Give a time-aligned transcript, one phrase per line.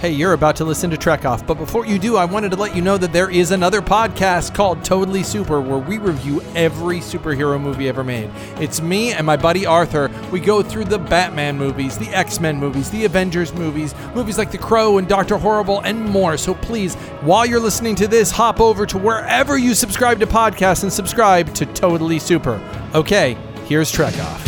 [0.00, 2.56] Hey, you're about to listen to Trek Off, but before you do, I wanted to
[2.56, 7.00] let you know that there is another podcast called Totally Super where we review every
[7.00, 8.30] superhero movie ever made.
[8.58, 10.10] It's me and my buddy Arthur.
[10.32, 14.50] We go through the Batman movies, the X Men movies, the Avengers movies, movies like
[14.50, 16.38] The Crow and Doctor Horrible, and more.
[16.38, 20.82] So please, while you're listening to this, hop over to wherever you subscribe to podcasts
[20.82, 22.58] and subscribe to Totally Super.
[22.94, 23.36] Okay,
[23.66, 24.42] here's Trek Off.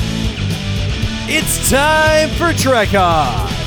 [1.29, 3.62] It's time for Trek Off!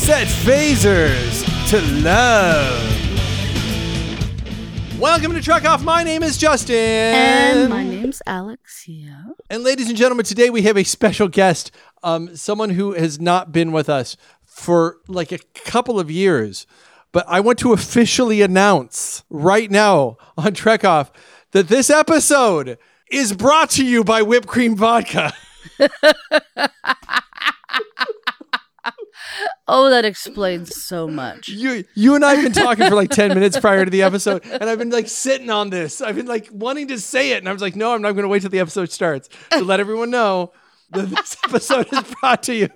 [0.00, 2.90] Set phasers to love.
[4.98, 5.84] Welcome to Trek Off.
[5.84, 6.74] My name is Justin.
[6.74, 9.34] And my name's Alexia.
[9.50, 11.70] And ladies and gentlemen, today we have a special guest,
[12.02, 14.16] um, someone who has not been with us
[14.46, 16.66] for like a couple of years.
[17.12, 21.12] But I want to officially announce right now on Trek Off
[21.52, 22.78] that this episode
[23.12, 25.34] is brought to you by Whipped Cream Vodka.
[29.68, 31.48] Oh, that explains so much.
[31.48, 34.44] You you and I have been talking for like 10 minutes prior to the episode,
[34.44, 36.00] and I've been like sitting on this.
[36.00, 38.24] I've been like wanting to say it, and I was like, no, I'm not going
[38.24, 40.52] to wait till the episode starts to let everyone know
[40.90, 42.68] that this episode is brought to you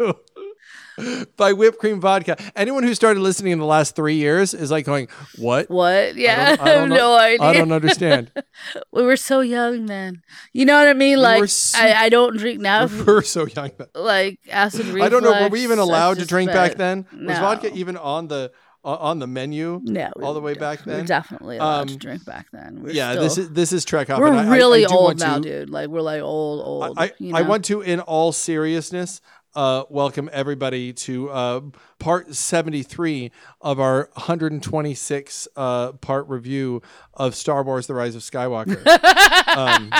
[1.36, 2.36] by whipped cream vodka.
[2.56, 5.68] Anyone who started listening in the last three years is like going, "What?
[5.70, 6.14] What?
[6.16, 7.42] Yeah, I, I don't no know- idea.
[7.46, 8.30] I don't understand."
[8.92, 10.22] we were so young then.
[10.52, 11.18] You know what I mean?
[11.20, 12.86] Like, so- I, I don't drink now.
[12.86, 13.70] We're so young.
[13.76, 13.88] then.
[13.94, 15.06] like acid reflux.
[15.06, 15.42] I don't know.
[15.42, 17.06] Were we even allowed to drink back then?
[17.12, 18.52] Was vodka even on the
[18.84, 19.80] uh, on the menu?
[19.82, 21.06] No, we all the way back We were then?
[21.06, 22.82] definitely allowed to Um, drink back then.
[22.82, 24.20] We're yeah, still, this is this is Trek Off.
[24.20, 25.70] we're I- I- really I do old now, to- dude.
[25.70, 26.98] Like we're like old, old.
[26.98, 27.48] I, you I know?
[27.48, 29.20] want to, in all seriousness,
[29.54, 31.60] uh, welcome everybody to uh,
[31.98, 36.82] part 73 of our 126 uh, part review
[37.14, 38.84] of Star Wars The Rise of Skywalker.
[39.56, 39.90] um,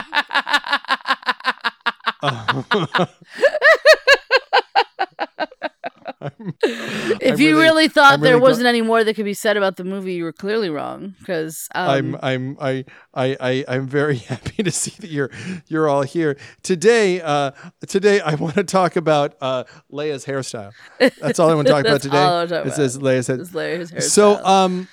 [6.63, 9.57] if you really- really, thought I'm there really wasn't any more that could be said
[9.57, 11.15] about the movie, you were clearly wrong.
[11.19, 15.31] Because um, I'm I'm I I I I'm very happy to see that you're
[15.69, 17.21] you're all here today.
[17.21, 17.53] Uh,
[17.87, 20.73] today I want to talk about uh, Leia's hairstyle.
[20.99, 22.19] That's all I want to talk about today.
[22.19, 23.41] all talk It says Leia's hair.
[23.41, 24.89] It's Larry's So um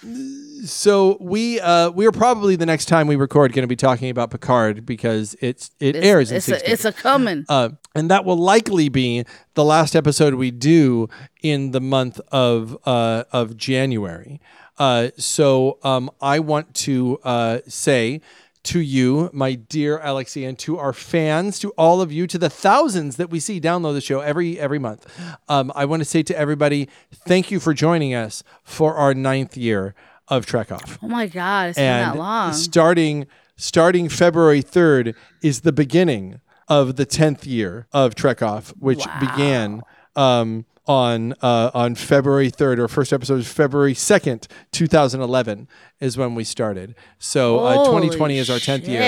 [0.65, 4.09] so we uh we are probably the next time we record going to be talking
[4.09, 7.45] about Picard because it's it it's, airs it's a, it's a coming.
[7.49, 11.09] uh, and that will likely be the last episode we do
[11.41, 14.39] in the month of uh, of January.
[14.77, 18.21] Uh, so um, I want to uh, say
[18.63, 22.49] to you, my dear Alexia, and to our fans, to all of you, to the
[22.49, 25.07] thousands that we see download the show every every month.
[25.49, 29.57] Um, I want to say to everybody, thank you for joining us for our ninth
[29.57, 29.95] year
[30.27, 32.53] of Trek Off oh my god, it's been that long.
[32.53, 35.13] starting starting February 3rd
[35.43, 36.39] is the beginning
[36.71, 39.81] of the 10th year of Trek Off, which began
[40.15, 42.79] um, on uh, on February 3rd.
[42.79, 45.67] Our first episode was February 2nd, 2011
[45.99, 46.95] is when we started.
[47.19, 49.01] So uh, 2020 is our 10th year.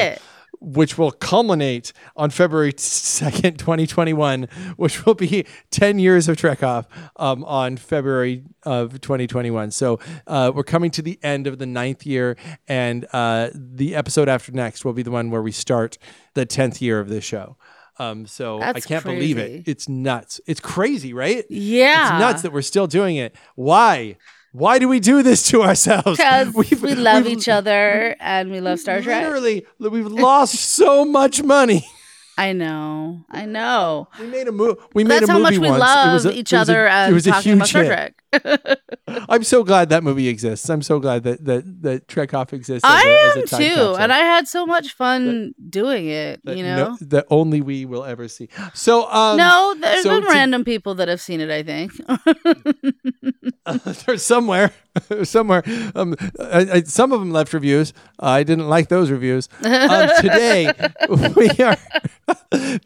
[0.65, 4.47] Which will culminate on February 2nd, 2021,
[4.77, 6.87] which will be 10 years of Trek Off
[7.17, 9.71] um, on February of 2021.
[9.71, 12.37] So uh, we're coming to the end of the ninth year,
[12.67, 15.97] and uh, the episode after next will be the one where we start
[16.33, 17.57] the 10th year of this show.
[17.99, 19.67] Um, so I can't believe it.
[19.67, 20.41] It's nuts.
[20.47, 21.45] It's crazy, right?
[21.49, 22.15] Yeah.
[22.15, 23.35] It's nuts that we're still doing it.
[23.55, 24.17] Why?
[24.53, 26.17] Why do we do this to ourselves?
[26.17, 29.23] Because We've- love each other and we love Star Trek.
[29.23, 31.85] Literally, we've lost so much money.
[32.37, 33.25] I know.
[33.29, 34.07] I know.
[34.19, 34.79] We made a movie.
[34.95, 35.79] We made That's a how movie much we once.
[35.81, 37.67] love it was a, each it was a- other uh, it was a huge about
[37.67, 37.89] Star hit.
[37.89, 38.22] Trek.
[39.29, 40.69] I'm so glad that movie exists.
[40.69, 42.83] I'm so glad that that that Trek Off exists.
[42.87, 46.41] as I a- as a am too, and I had so much fun doing it.
[46.45, 46.97] that You no- know.
[47.01, 48.49] that only we will ever see.
[48.73, 51.49] So um, no, there's so been to- random people that have seen it.
[51.51, 51.91] I think.
[54.05, 54.71] there's somewhere,
[55.23, 55.63] somewhere.
[55.95, 57.93] Um, I, I, some of them left reviews.
[58.19, 59.47] I didn't like those reviews.
[59.63, 60.71] Um, today
[61.35, 61.77] we are.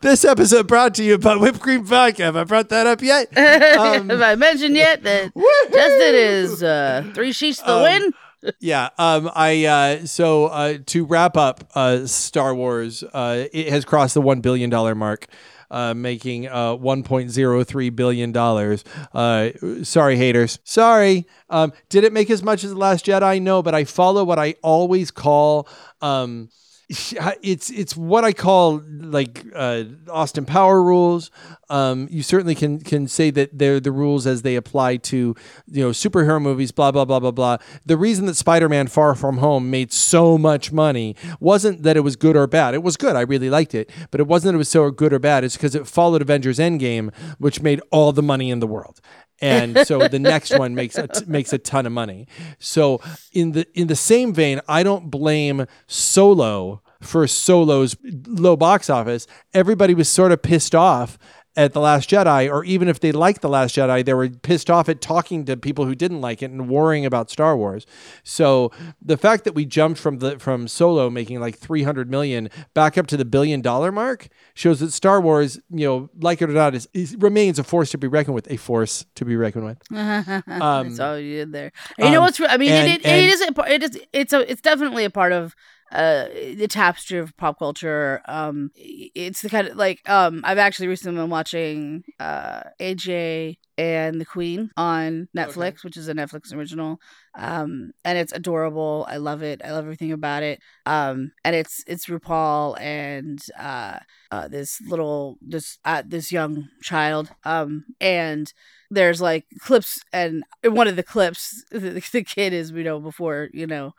[0.01, 2.23] this episode brought to you by Whipped Cream Vodka.
[2.23, 3.27] Have I brought that up yet?
[3.37, 5.31] Um, have I mentioned yet that
[5.71, 8.13] Justin is uh, three sheets to the Um, wind?
[8.61, 13.83] yeah um i uh so uh to wrap up uh star wars uh it has
[13.83, 15.25] crossed the 1 billion dollar mark
[15.71, 18.85] uh, making uh, 1.03 billion dollars.
[19.13, 19.49] Uh,
[19.83, 20.59] sorry, haters.
[20.63, 21.27] Sorry.
[21.49, 23.41] Um, did it make as much as the Last Jedi?
[23.41, 25.67] No, but I follow what I always call
[26.01, 26.47] um,
[26.89, 31.31] it's it's what I call like uh, Austin Power rules.
[31.69, 35.35] Um, you certainly can can say that they're the rules as they apply to
[35.67, 36.71] you know superhero movies.
[36.71, 37.57] Blah blah blah blah blah.
[37.85, 42.15] The reason that Spider-Man: Far From Home made so much money wasn't that it was
[42.15, 42.73] good or bad.
[42.73, 43.17] It was good.
[43.17, 45.43] I really liked it, but it wasn't that it was so good or bad.
[45.43, 49.01] It's because it followed Avengers: Endgame, which made all the money in the world.
[49.41, 52.27] And so the next one makes a t- makes a ton of money.
[52.59, 53.01] So
[53.33, 57.95] in the in the same vein, I don't blame Solo for Solo's
[58.25, 59.27] low box office.
[59.53, 61.17] Everybody was sort of pissed off
[61.57, 64.69] at The Last Jedi, or even if they liked The Last Jedi, they were pissed
[64.69, 67.85] off at talking to people who didn't like it and worrying about Star Wars.
[68.23, 68.71] So
[69.01, 73.07] the fact that we jumped from the from Solo making like 300 million back up
[73.07, 76.75] to the billion dollar mark shows that Star Wars, you know, like it or not,
[76.75, 79.79] is, is remains a force to be reckoned with, a force to be reckoned with.
[79.89, 81.71] That's all you did there.
[81.97, 82.39] And you know um, what's?
[82.39, 83.41] re- I mean, and- it, it, and- it is.
[83.41, 83.99] A, it is.
[84.13, 84.51] It's a.
[84.51, 85.55] It's definitely a part of
[85.91, 88.21] uh the tapestry of pop culture.
[88.25, 90.41] Um, it's the kind of like um.
[90.43, 96.13] I've actually recently been watching uh AJ and the Queen on Netflix, which is a
[96.13, 96.99] Netflix original.
[97.37, 99.05] Um, and it's adorable.
[99.07, 99.61] I love it.
[99.63, 100.59] I love everything about it.
[100.85, 103.99] Um, and it's it's RuPaul and uh,
[104.31, 107.29] uh this little this uh this young child.
[107.45, 108.51] Um, and
[108.89, 112.99] there's like clips and in one of the clips the, the kid is you know
[112.99, 113.93] before you know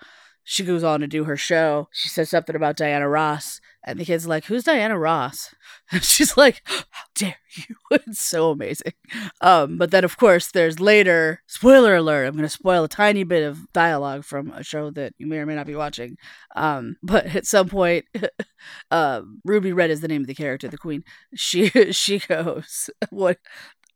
[0.50, 1.88] she goes on to do her show.
[1.92, 5.54] She says something about diana ross and the kid's like who's diana ross?
[5.92, 7.74] And she's like how dare you?
[7.90, 8.94] It's so amazing.
[9.42, 13.24] Um but then of course there's later spoiler alert i'm going to spoil a tiny
[13.24, 16.16] bit of dialogue from a show that you may or may not be watching.
[16.56, 18.06] Um but at some point
[18.90, 21.04] um ruby red is the name of the character the queen.
[21.34, 23.36] She she goes what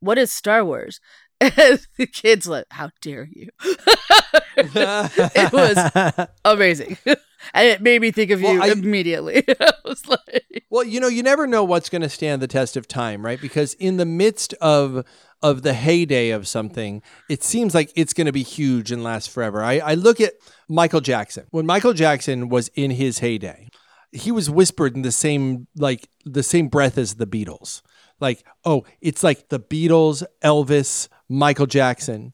[0.00, 1.00] what is Star Wars?
[1.42, 3.48] And the kid's like, how dare you?
[4.56, 6.98] it was amazing.
[7.06, 9.44] and it made me think of Well, you I- immediately.
[9.60, 12.76] I was like, Well, you know, you never know what's going to stand the test
[12.76, 13.40] of time, right?
[13.40, 15.04] Because in the midst of
[15.42, 19.28] of the heyday of something, it seems like it's going to be huge and last
[19.28, 19.60] forever.
[19.64, 20.34] I, I look at
[20.68, 21.46] Michael Jackson.
[21.50, 23.68] When Michael Jackson was in his heyday,
[24.12, 27.82] he was whispered in the same like the same breath as the Beatles.
[28.22, 32.32] Like, oh, it's like the Beatles, Elvis, Michael Jackson.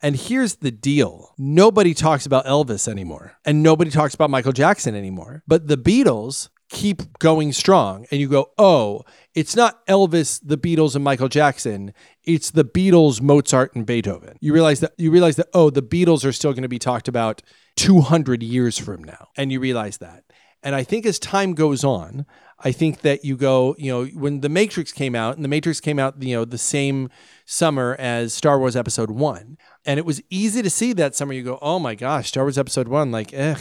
[0.00, 4.94] And here's the deal nobody talks about Elvis anymore, and nobody talks about Michael Jackson
[4.94, 5.42] anymore.
[5.46, 8.06] But the Beatles keep going strong.
[8.10, 9.02] And you go, oh,
[9.34, 11.92] it's not Elvis, the Beatles, and Michael Jackson.
[12.24, 14.36] It's the Beatles, Mozart, and Beethoven.
[14.40, 17.08] You realize that you realize that, oh, the Beatles are still going to be talked
[17.08, 17.42] about
[17.76, 19.28] 200 years from now.
[19.36, 20.24] And you realize that.
[20.62, 22.24] And I think as time goes on,
[22.64, 25.80] I think that you go, you know, when The Matrix came out, and The Matrix
[25.80, 27.10] came out, you know, the same
[27.44, 31.34] summer as Star Wars Episode One, and it was easy to see that summer.
[31.34, 33.56] You go, oh my gosh, Star Wars Episode One, like, eh,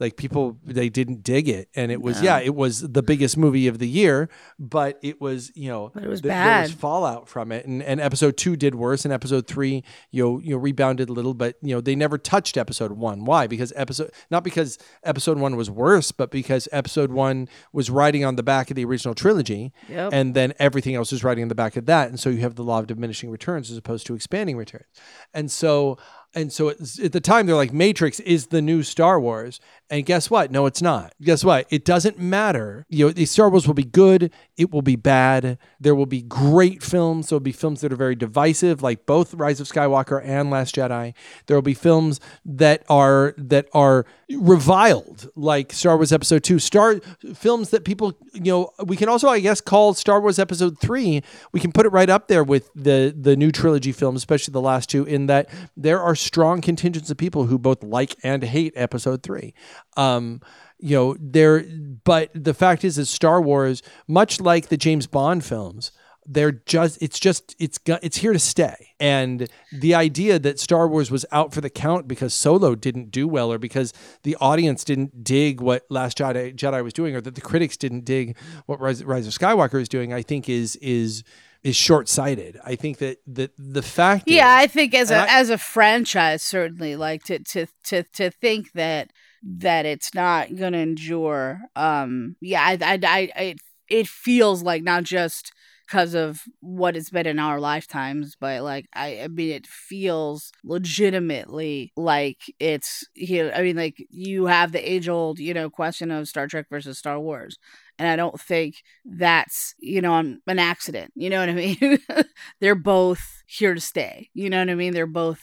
[0.00, 3.66] like people they didn't dig it, and it was yeah, it was the biggest movie
[3.66, 6.78] of the year, but it was you know, But it was th- There was bad.
[6.80, 10.50] fallout from it, and, and Episode Two did worse, and Episode Three, you know, you
[10.50, 13.24] know, rebounded a little, but you know, they never touched Episode One.
[13.24, 13.46] Why?
[13.46, 18.36] Because episode not because Episode One was worse, but because Episode One was riding on
[18.36, 20.10] the back of the original trilogy, Yep.
[20.12, 22.54] and then everything else is riding on the back of that, and so you have
[22.56, 24.86] the law of diminishing returns as opposed to expanding returns,
[25.32, 25.98] and so.
[26.34, 29.60] And so at the time, they're like, Matrix is the new Star Wars.
[29.90, 30.50] And guess what?
[30.50, 31.14] No, it's not.
[31.22, 31.66] Guess what?
[31.70, 32.86] It doesn't matter.
[32.88, 34.32] You know, the Star Wars will be good.
[34.56, 35.58] It will be bad.
[35.78, 37.28] There will be great films.
[37.28, 40.74] There will be films that are very divisive, like both Rise of Skywalker and Last
[40.74, 41.14] Jedi.
[41.46, 46.58] There will be films that are that are reviled, like Star Wars Episode Two.
[46.58, 46.96] Star
[47.34, 51.22] films that people, you know, we can also, I guess, call Star Wars Episode Three.
[51.52, 54.60] We can put it right up there with the the new trilogy films, especially the
[54.60, 58.72] last two, in that there are strong contingents of people who both like and hate
[58.76, 59.54] Episode Three.
[59.96, 60.40] Um,
[60.78, 61.64] you know, there,
[62.04, 65.92] but the fact is, is Star Wars, much like the James Bond films,
[66.26, 71.10] they're just it's just it's it's here to stay and the idea that star wars
[71.10, 75.22] was out for the count because solo didn't do well or because the audience didn't
[75.22, 79.04] dig what last jedi, jedi was doing or that the critics didn't dig what rise,
[79.04, 81.24] rise of skywalker is doing i think is is
[81.64, 85.50] is short-sighted i think that that the fact yeah, is, I think as a as
[85.50, 89.10] a franchise, certainly, like to to to to think that
[89.42, 91.60] that it's not gonna endure.
[91.76, 92.98] Um, yeah, I I,
[93.36, 95.52] I it it feels like not just
[95.86, 100.52] because of what it's been in our lifetimes, but like I, I mean, it feels
[100.64, 105.70] legitimately like it's you know, I mean, like you have the age old you know
[105.70, 107.58] question of Star Trek versus Star Wars.
[107.98, 111.12] And I don't think that's, you know, an accident.
[111.14, 111.98] You know what I mean?
[112.60, 114.30] They're both here to stay.
[114.34, 114.94] You know what I mean?
[114.94, 115.40] They're both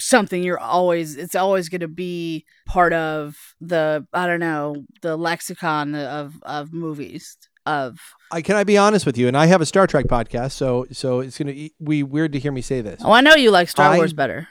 [0.00, 5.16] something you're always it's always going to be part of the I don't know, the
[5.16, 7.98] lexicon of of movies of
[8.32, 10.86] I, can i be honest with you and i have a star trek podcast so
[10.90, 13.68] so it's gonna be weird to hear me say this Oh, I know you like
[13.68, 14.48] Star I- Wars better.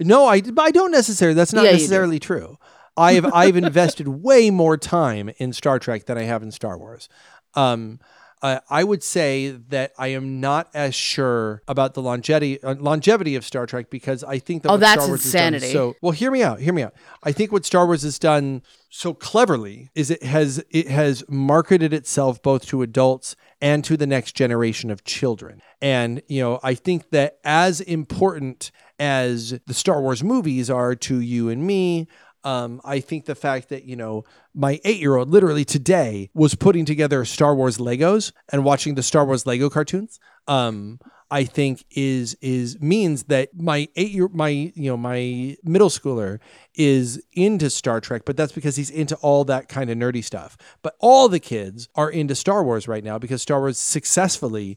[0.00, 1.34] No, I, I don't necessarily.
[1.34, 2.58] That's not Yeah, necessarily true.
[2.96, 7.08] I've I've invested way more time in Star Trek than I have in Star Wars.
[7.54, 8.00] Um,
[8.44, 13.36] uh, I would say that I am not as sure about the longevity uh, longevity
[13.36, 15.72] of Star Trek because I think that Oh, what that's Star Wars insanity.
[15.72, 16.12] so well.
[16.12, 16.60] Hear me out.
[16.60, 16.94] Hear me out.
[17.22, 21.92] I think what Star Wars has done so cleverly is it has it has marketed
[21.94, 25.62] itself both to adults and to the next generation of children.
[25.80, 31.18] And you know, I think that as important as the Star Wars movies are to
[31.18, 32.06] you and me,
[32.44, 34.24] um, I think the fact that you know
[34.54, 39.46] my eight-year-old literally today was putting together Star Wars Legos and watching the Star Wars
[39.46, 40.20] Lego cartoons.
[40.46, 45.88] Um, I think is is means that my eight year my you know my middle
[45.88, 46.38] schooler
[46.74, 50.56] is into Star Trek, but that's because he's into all that kind of nerdy stuff.
[50.82, 54.76] But all the kids are into Star Wars right now because Star Wars successfully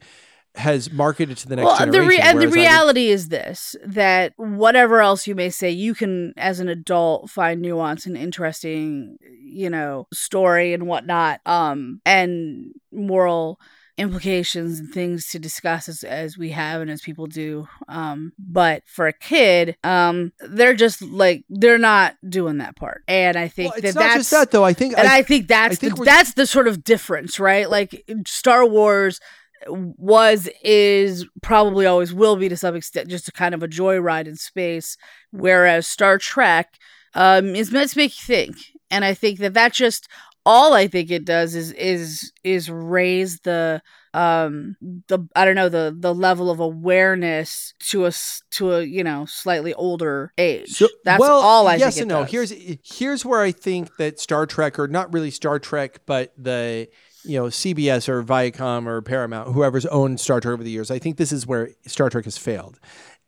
[0.57, 2.09] has marketed to the next well, the generation.
[2.09, 5.93] re- and the I would- reality is this: that whatever else you may say, you
[5.95, 12.73] can, as an adult, find nuance and interesting, you know, story and whatnot, um, and
[12.91, 13.59] moral
[13.97, 18.83] implications and things to discuss as, as we have and as people do um but
[18.85, 23.73] for a kid um they're just like they're not doing that part and i think
[23.73, 24.63] well, that not that's just that though.
[24.63, 27.67] I think and I, I, think that's think the, that's the sort of difference, right?
[27.67, 29.19] Like Star Wars
[29.67, 34.27] was is probably always will be to some extent just a kind of a joyride
[34.27, 34.97] in space,
[35.31, 36.77] whereas Star Trek
[37.13, 38.57] um, is meant to make you think,
[38.91, 40.07] and I think that that just
[40.45, 43.81] all I think it does is is is raise the
[44.13, 44.77] um
[45.09, 48.13] the I don't know the the level of awareness to a
[48.51, 50.69] to a you know slightly older age.
[50.69, 52.03] So, That's well, all I yes think.
[52.03, 52.21] and no.
[52.21, 52.31] does.
[52.31, 56.87] Here's here's where I think that Star Trek, or not really Star Trek, but the
[57.27, 60.99] you know CBS or Viacom or Paramount, whoever's owned Star Trek over the years, I
[60.99, 62.79] think this is where Star Trek has failed.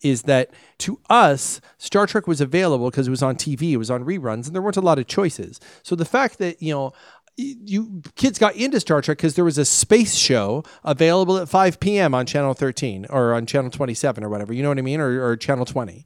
[0.02, 3.92] Is that to us, Star Trek was available because it was on TV, it was
[3.92, 5.60] on reruns, and there weren't a lot of choices.
[5.84, 6.94] So the fact that you know
[7.40, 11.80] you kids got into Star Trek because there was a space show available at 5
[11.80, 12.14] p.m.
[12.14, 15.26] on Channel 13 or on Channel 27 or whatever, you know what I mean, or,
[15.26, 16.06] or Channel 20,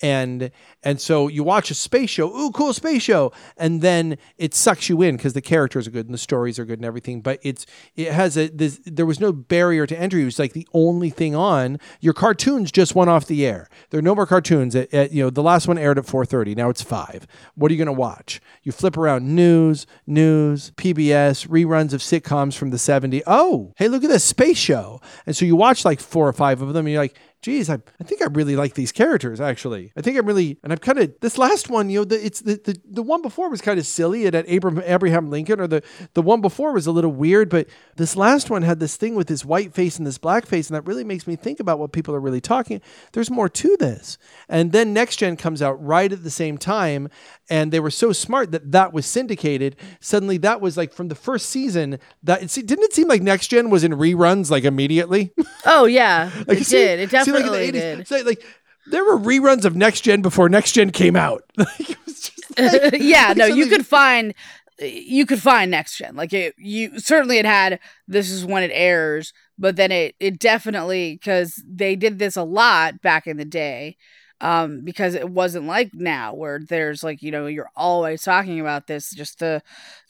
[0.00, 0.50] and
[0.82, 4.88] and so you watch a space show, ooh, cool space show, and then it sucks
[4.88, 7.20] you in because the characters are good and the stories are good and everything.
[7.20, 10.22] But it's it has a this, there was no barrier to entry.
[10.22, 11.78] It was like the only thing on.
[12.00, 13.68] Your cartoons just went off the air.
[13.90, 14.76] There are no more cartoons.
[14.76, 16.56] At, at you know the last one aired at 4:30.
[16.56, 17.26] Now it's five.
[17.54, 18.40] What are you going to watch?
[18.62, 23.22] You flip around news, news, PBS, reruns of sitcoms from the 70s.
[23.26, 25.00] Oh, hey, look at this space show.
[25.26, 27.78] And so you watch like four or five of them, and you're like, geez, I,
[28.00, 29.92] I think I really like these characters actually.
[29.96, 32.40] I think I'm really, and I'm kind of this last one, you know, the, it's
[32.40, 34.24] the, the the one before was kind of silly.
[34.24, 35.82] It had Abraham Abraham Lincoln, or the
[36.14, 39.28] the one before was a little weird, but this last one had this thing with
[39.28, 41.92] this white face and this black face, and that really makes me think about what
[41.92, 42.80] people are really talking.
[43.12, 44.18] There's more to this,
[44.48, 47.08] and then Next Gen comes out right at the same time,
[47.48, 49.76] and they were so smart that that was syndicated.
[50.00, 51.98] Suddenly, that was like from the first season.
[52.22, 55.32] That it, didn't it seem like Next Gen was in reruns like immediately.
[55.66, 57.00] Oh yeah, Like, it see- did.
[57.00, 58.26] It see, like, in the 80s, did.
[58.26, 58.44] like
[58.90, 61.44] there were reruns of Next Gen before Next Gen came out.
[61.58, 62.58] Like, it was just
[62.92, 64.34] like- yeah, like no, you could find
[64.80, 66.14] you could find next gen.
[66.14, 70.38] Like it you certainly it had this is when it airs, but then it it
[70.38, 73.96] definitely cuz they did this a lot back in the day.
[74.40, 78.86] Um, because it wasn't like now where there's like, you know, you're always talking about
[78.86, 79.62] this, just the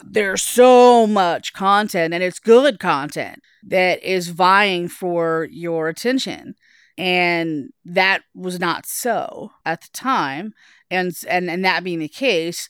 [0.04, 6.56] there's so much content and it's good content that is vying for your attention.
[6.98, 10.52] And that was not so at the time
[10.90, 12.68] and and and that being the case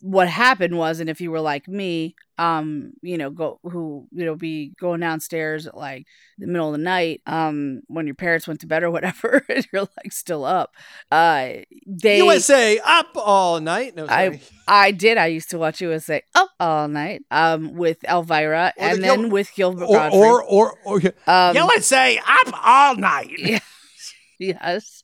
[0.00, 4.24] what happened was and if you were like me um you know go who you
[4.24, 6.06] know be going downstairs at like
[6.38, 9.66] the middle of the night um when your parents went to bed or whatever and
[9.72, 10.74] you're like still up
[11.10, 11.48] uh
[11.86, 13.94] they USA up all night.
[13.96, 15.18] No, I- I did.
[15.18, 19.16] I used to watch USA up all night um with Elvira Or the and Gil-
[19.16, 20.22] then with Gilbert or, Gottfried.
[20.22, 23.62] or or or um, USA up all night.
[24.38, 25.02] yes.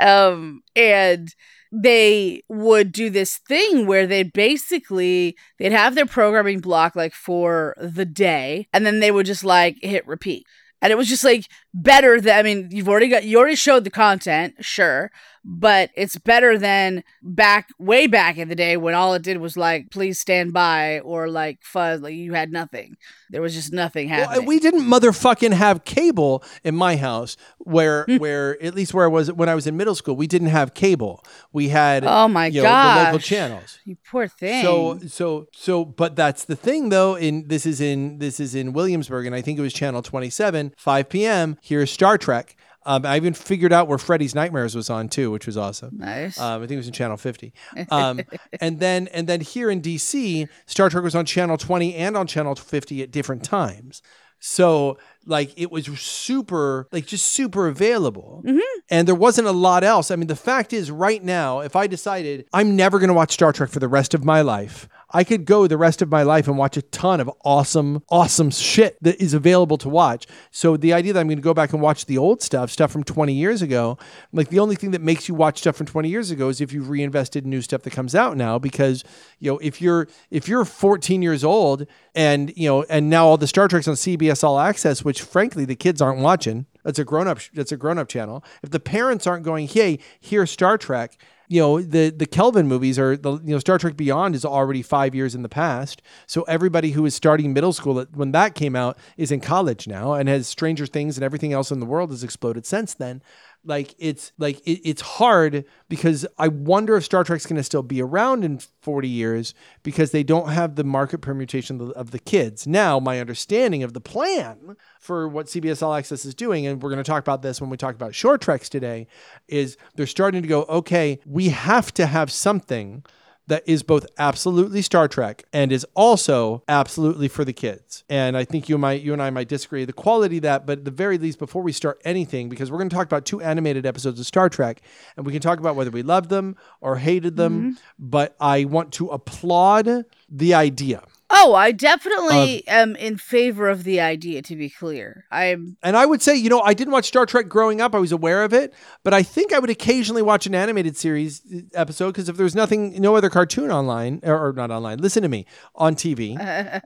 [0.00, 1.34] Um and
[1.74, 7.74] they would do this thing where they'd basically they'd have their programming block like for
[7.80, 10.46] the day and then they would just like hit repeat.
[10.80, 13.84] And it was just like better than i mean you've already got you already showed
[13.84, 15.10] the content sure
[15.44, 19.56] but it's better than back way back in the day when all it did was
[19.56, 22.96] like please stand by or like fuzz like you had nothing.
[23.30, 28.04] There was just nothing happening and we didn't motherfucking have cable in my house where
[28.04, 28.16] Hmm.
[28.16, 30.72] where at least where I was when I was in middle school we didn't have
[30.74, 31.22] cable.
[31.52, 33.78] We had oh my god the local channels.
[33.84, 34.62] You poor thing.
[34.62, 38.72] So so so but that's the thing though in this is in this is in
[38.72, 41.58] Williamsburg and I think it was channel 27 5 p.m.
[41.62, 45.46] here's Star Trek um, I even figured out where Freddy's Nightmares was on too which
[45.46, 45.98] was awesome.
[45.98, 46.38] Nice.
[46.38, 47.52] Um, I think it was in channel 50
[47.90, 48.20] um,
[48.60, 52.26] and then and then here in DC Star Trek was on channel 20 and on
[52.26, 54.02] channel 50 at different times.
[54.40, 58.42] So like it was super like just super available.
[58.46, 58.60] Mhm.
[58.90, 60.10] and there wasn't a lot else.
[60.10, 63.32] I mean the fact is right now if i decided i'm never going to watch
[63.32, 66.22] star trek for the rest of my life i could go the rest of my
[66.22, 70.26] life and watch a ton of awesome awesome shit that is available to watch.
[70.50, 72.90] So the idea that i'm going to go back and watch the old stuff stuff
[72.90, 73.96] from 20 years ago
[74.32, 76.72] like the only thing that makes you watch stuff from 20 years ago is if
[76.72, 79.04] you've reinvested in new stuff that comes out now because
[79.38, 83.36] you know if you're if you're 14 years old and you know and now all
[83.36, 86.66] the star treks on cbs all access which frankly the kids aren't watching.
[86.84, 88.44] That's a grown up that's a grown up channel.
[88.62, 91.16] If the parents aren't going hey here's star trek
[91.48, 94.82] you know the the kelvin movies are the you know star trek beyond is already
[94.82, 96.02] five years in the past.
[96.26, 100.14] So everybody who is starting middle school when that came out is in college now
[100.14, 103.22] and has stranger things and everything else in the world has exploded since then
[103.64, 107.82] like it's like it, it's hard because I wonder if Star Trek's going to still
[107.82, 112.10] be around in 40 years because they don't have the market permutation of the, of
[112.10, 112.66] the kids.
[112.66, 116.90] Now, my understanding of the plan for what CBS All Access is doing, and we're
[116.90, 119.06] going to talk about this when we talk about short treks today,
[119.48, 123.04] is they're starting to go, okay, we have to have something
[123.46, 128.04] that is both absolutely Star Trek and is also absolutely for the kids.
[128.08, 130.78] And I think you might you and I might disagree the quality of that, but
[130.78, 133.40] at the very least before we start anything because we're going to talk about two
[133.40, 134.80] animated episodes of Star Trek
[135.16, 137.70] and we can talk about whether we loved them or hated them, mm-hmm.
[137.98, 141.02] but I want to applaud the idea.
[141.30, 144.42] Oh, I definitely am in favor of the idea.
[144.42, 145.76] To be clear, I'm.
[145.82, 147.94] And I would say, you know, I didn't watch Star Trek growing up.
[147.94, 151.40] I was aware of it, but I think I would occasionally watch an animated series
[151.52, 155.22] uh, episode because if there's nothing, no other cartoon online or, or not online, listen
[155.22, 156.36] to me on TV,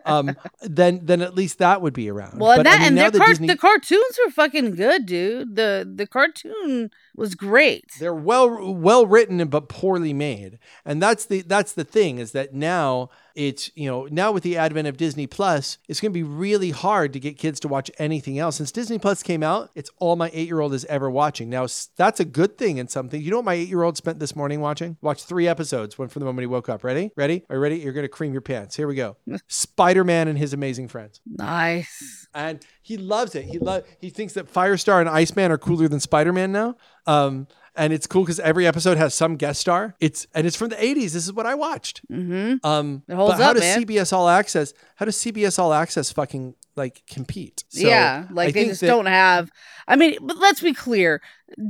[0.07, 2.39] um, then then at least that would be around.
[2.39, 5.57] Well, But, and I mean, and the, car- Disney- the cartoons were fucking good, dude.
[5.57, 7.85] The the cartoon was great.
[7.99, 12.55] they're well well written but poorly made and that's the that's the thing is that
[12.55, 16.25] now it's you know now with the advent of disney plus it's going to be
[16.25, 18.57] really hard to get kids to watch anything else.
[18.57, 21.49] Since disney plus came out it's all my eight year old is ever watching.
[21.49, 21.67] Now
[21.97, 23.23] that's a good thing and something.
[23.23, 24.97] You know what my eight year old spent this morning watching?
[25.01, 26.83] Watched three episodes one from the moment he woke up.
[26.83, 27.13] Ready?
[27.17, 27.45] Ready?
[27.49, 27.77] Are you ready?
[27.77, 28.75] You're going to cream your pants.
[28.75, 29.17] Here we go.
[29.47, 31.21] Spider-man and his amazing friends.
[31.25, 32.27] Nice.
[32.35, 33.45] and he loves it.
[33.45, 36.77] He lo- he thinks that Firestar and Iceman are cooler than Spider Man now.
[37.07, 37.47] Um,
[37.79, 39.95] and it's cool because every episode has some guest star.
[40.01, 41.13] It's and it's from the '80s.
[41.13, 42.03] This is what I watched.
[42.13, 42.67] Mm-hmm.
[42.67, 43.83] Um, It holds but how up, does man.
[43.85, 44.75] CBS All Access?
[44.97, 47.65] How does CBS All Access fucking like compete?
[47.69, 49.51] So yeah, like I they just that- don't have.
[49.87, 51.21] I mean, but let's be clear.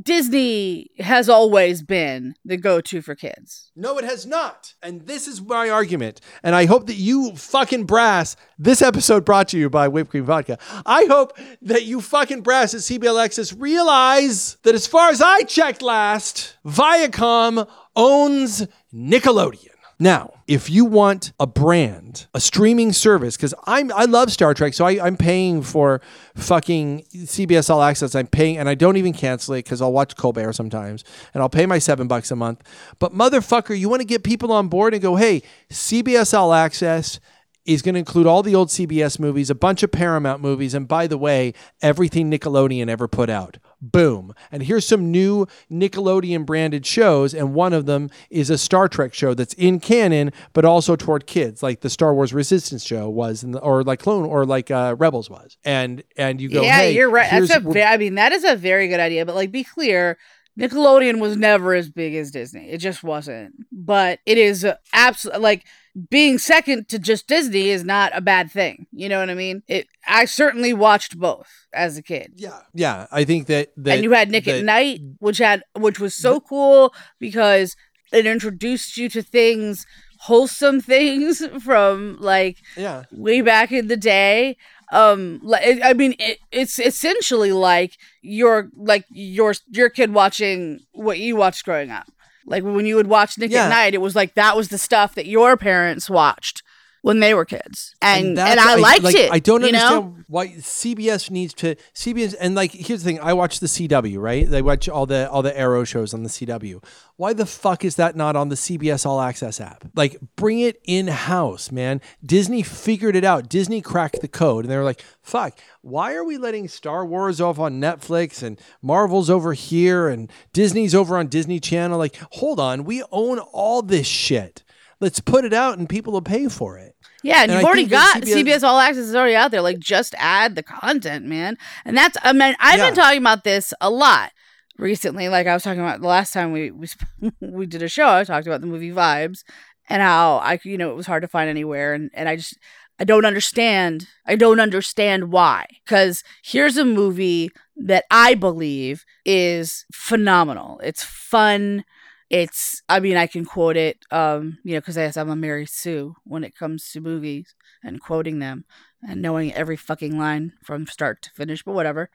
[0.03, 3.71] Disney has always been the go-to for kids.
[3.77, 4.75] No, it has not.
[4.83, 6.21] And this is my argument.
[6.42, 10.25] And I hope that you fucking brass, this episode brought to you by Whipped Cream
[10.25, 10.59] Vodka.
[10.85, 15.23] I hope that you fucking brass at CBS All Access realize that as far as
[15.23, 19.67] I checked last, Viacom owns Nickelodeon.
[20.00, 24.72] Now, if you want a brand, a streaming service, because I'm I love Star Trek,
[24.72, 26.00] so I, I'm paying for
[26.37, 28.14] fucking CBS All Access.
[28.14, 31.02] I'm paying, and I don't even cancel it because I'll watch Colbert sometimes,
[31.34, 32.62] and I'll pay my seven bucks a month.
[33.00, 37.18] But motherfucker, you want to get people on board and go, hey, CBS All Access
[37.66, 40.87] is going to include all the old CBS movies, a bunch of Paramount movies, and
[40.87, 43.58] by the way, everything Nickelodeon ever put out.
[43.81, 44.35] Boom.
[44.51, 49.14] And here's some new Nickelodeon branded shows, and one of them is a Star Trek
[49.14, 53.45] show that's in canon, but also toward kids, like the Star Wars Resistance show was,
[53.45, 55.57] in the, or like Clone, or like uh, Rebels was.
[55.64, 57.31] And and you go, yeah, hey, you're right.
[57.31, 57.85] That's a.
[57.88, 59.25] I mean, that is a very good idea.
[59.25, 60.19] But like, be clear.
[60.59, 62.69] Nickelodeon was never as big as Disney.
[62.69, 63.55] It just wasn't.
[63.71, 65.67] But it is absolutely like
[66.11, 68.87] being second to just Disney is not a bad thing.
[68.92, 69.62] You know what I mean?
[69.68, 69.88] It.
[70.06, 72.32] I certainly watched both as a kid.
[72.37, 73.06] yeah, yeah.
[73.11, 76.14] I think that that and you had Nick that- at Night, which had which was
[76.14, 77.76] so cool because
[78.12, 79.87] it introduced you to things,
[80.20, 83.04] wholesome things from like yeah.
[83.12, 84.56] way back in the day.
[84.90, 91.37] Um, I mean, it, it's essentially like your like your your kid watching what you
[91.37, 92.06] watched growing up.
[92.48, 93.66] Like when you would watch Nick Yeah.
[93.66, 96.62] at Night, it was like that was the stuff that your parents watched
[97.02, 99.30] when they were kids, and and, that's- I, liked like, it.
[99.30, 99.78] I don't you know?
[99.78, 103.20] understand why CBS needs to CBS and like here's the thing.
[103.20, 104.48] I watch the CW, right?
[104.48, 106.82] They watch all the all the Arrow shows on the CW.
[107.16, 109.84] Why the fuck is that not on the CBS All Access app?
[109.94, 112.00] Like bring it in house, man.
[112.24, 113.48] Disney figured it out.
[113.48, 117.40] Disney cracked the code and they were like, "Fuck, why are we letting Star Wars
[117.40, 121.98] off on Netflix and Marvel's over here and Disney's over on Disney Channel?
[121.98, 124.62] Like, hold on, we own all this shit."
[125.00, 126.94] Let's put it out and people will pay for it.
[127.22, 129.62] Yeah, and, And you've I already got CBS CBS, All Access is already out there.
[129.62, 131.56] Like, just add the content, man.
[131.84, 134.32] And that's I mean, I've been talking about this a lot
[134.78, 135.28] recently.
[135.28, 136.88] Like I was talking about the last time we we
[137.40, 138.08] we did a show.
[138.08, 139.44] I talked about the movie Vibes
[139.88, 142.58] and how I you know it was hard to find anywhere, and and I just
[142.98, 144.08] I don't understand.
[144.26, 145.66] I don't understand why.
[145.84, 150.80] Because here's a movie that I believe is phenomenal.
[150.82, 151.84] It's fun.
[152.31, 156.14] It's, I mean, I can quote it, um, you know, because I'm a Mary Sue
[156.25, 158.64] when it comes to movies and quoting them
[159.03, 162.11] and knowing every fucking line from start to finish, but whatever.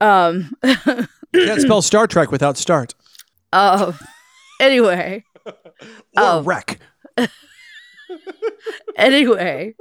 [0.00, 2.94] Um, Can't spell Star Trek without start.
[3.52, 3.92] uh,
[4.60, 5.52] anyway, Or
[6.16, 6.42] Oh.
[6.42, 6.78] wreck.
[8.96, 9.74] anyway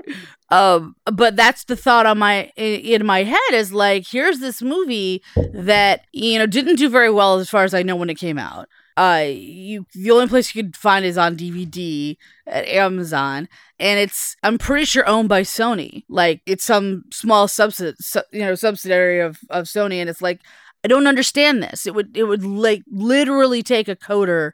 [0.50, 4.62] um but that's the thought on my in, in my head is like here's this
[4.62, 5.22] movie
[5.54, 8.38] that you know didn't do very well as far as i know when it came
[8.38, 13.99] out uh you the only place you could find is on dvd at amazon and
[13.99, 16.03] it's i'm pretty sure owned by sony.
[16.10, 20.41] Like it's some small subsid su- you know subsidiary of of sony and it's like
[20.84, 21.86] i don't understand this.
[21.86, 24.51] It would it would like literally take a coder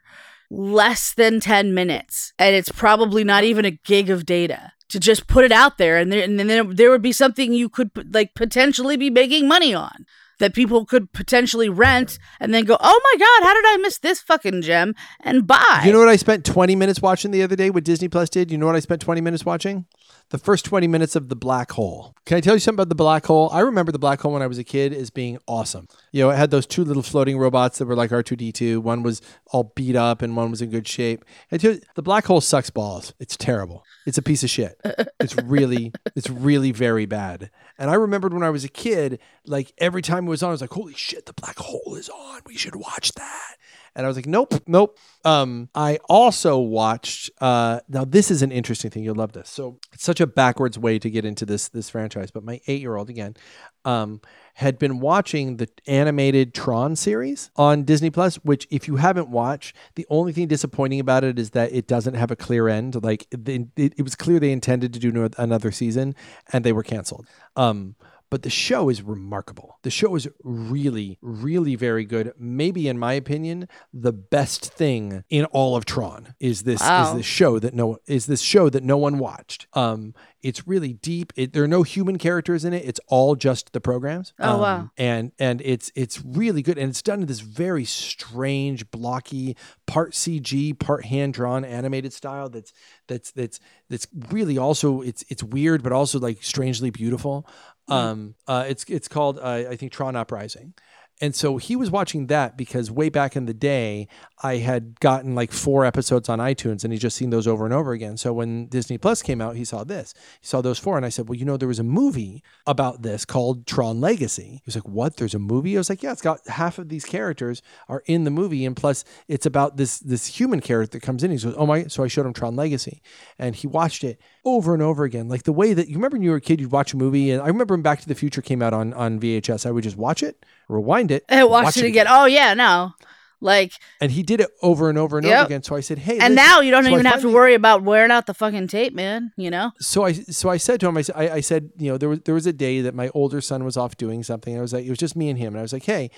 [0.50, 5.26] less than 10 minutes and it's probably not even a gig of data to just
[5.26, 8.34] put it out there and, there, and then there would be something you could like
[8.34, 10.04] potentially be making money on
[10.42, 13.98] that people could potentially rent and then go oh my god how did i miss
[13.98, 17.56] this fucking gem and buy You know what I spent 20 minutes watching the other
[17.56, 17.70] day?
[17.70, 18.50] What Disney Plus did?
[18.50, 19.86] You know what I spent 20 minutes watching?
[20.32, 22.14] The first 20 minutes of The Black Hole.
[22.24, 23.50] Can I tell you something about The Black Hole?
[23.52, 25.88] I remember The Black Hole when I was a kid as being awesome.
[26.10, 28.78] You know, it had those two little floating robots that were like R2D2.
[28.78, 31.26] One was all beat up and one was in good shape.
[31.50, 33.12] You, The Black Hole sucks balls.
[33.20, 33.84] It's terrible.
[34.06, 34.80] It's a piece of shit.
[35.20, 37.50] It's really, it's really very bad.
[37.76, 40.52] And I remembered when I was a kid, like every time it was on, I
[40.52, 42.40] was like, holy shit, The Black Hole is on.
[42.46, 43.56] We should watch that.
[43.94, 44.98] And I was like, nope, nope.
[45.24, 47.30] Um, I also watched.
[47.40, 49.04] Uh, now this is an interesting thing.
[49.04, 49.50] You'll love this.
[49.50, 52.30] So it's such a backwards way to get into this this franchise.
[52.30, 53.36] But my eight year old again,
[53.84, 54.20] um,
[54.54, 58.36] had been watching the animated Tron series on Disney Plus.
[58.36, 62.14] Which, if you haven't watched, the only thing disappointing about it is that it doesn't
[62.14, 63.02] have a clear end.
[63.02, 66.14] Like it, it, it was clear they intended to do another season,
[66.52, 67.26] and they were canceled.
[67.56, 67.96] Um,
[68.32, 69.78] but the show is remarkable.
[69.82, 72.32] The show is really, really very good.
[72.38, 77.10] Maybe, in my opinion, the best thing in all of Tron is this Wow.
[77.10, 79.66] is this show that no is this show that no one watched.
[79.74, 81.32] Um, it's really deep.
[81.36, 82.84] It, there are no human characters in it.
[82.84, 84.32] It's all just the programs.
[84.40, 84.90] Oh, Um, wow.
[84.96, 90.12] And and it's it's really good, and it's done in this very strange, blocky, part
[90.14, 92.48] CG, part hand drawn animated style.
[92.48, 92.72] That's
[93.08, 97.46] that's that's that's really also it's it's weird, but also like strangely beautiful.
[97.88, 100.74] Um, uh, it's it's called uh, I think Tron Uprising.
[101.20, 104.08] And so he was watching that because way back in the day,
[104.42, 107.72] I had gotten like four episodes on iTunes and he's just seen those over and
[107.72, 108.16] over again.
[108.16, 110.14] So when Disney Plus came out, he saw this.
[110.40, 110.96] He saw those four.
[110.96, 114.42] And I said, Well, you know, there was a movie about this called Tron Legacy.
[114.42, 115.16] He was like, What?
[115.16, 115.76] There's a movie?
[115.76, 118.64] I was like, Yeah, it's got half of these characters are in the movie.
[118.64, 121.30] And plus, it's about this this human character that comes in.
[121.30, 121.84] He goes, Oh my.
[121.84, 123.00] So I showed him Tron Legacy.
[123.38, 125.28] And he watched it over and over again.
[125.28, 127.30] Like the way that you remember when you were a kid, you'd watch a movie.
[127.30, 129.84] And I remember when Back to the Future came out on, on VHS, I would
[129.84, 132.92] just watch it, rewind it, and watch, watch it it again oh yeah no
[133.40, 135.36] like and he did it over and over and Yep.
[135.36, 135.62] over again.
[135.64, 137.82] So I said, "Hey," and listen- now you don't so even have to worry about
[137.82, 140.96] wearing out the fucking tape man you know So I so I said to him,
[140.96, 143.08] I, said- I, I said, you know, there was there was a day that my
[143.14, 144.52] older son was off doing something.
[144.54, 146.10] And I was like, it was just me and him, and I was like, hey,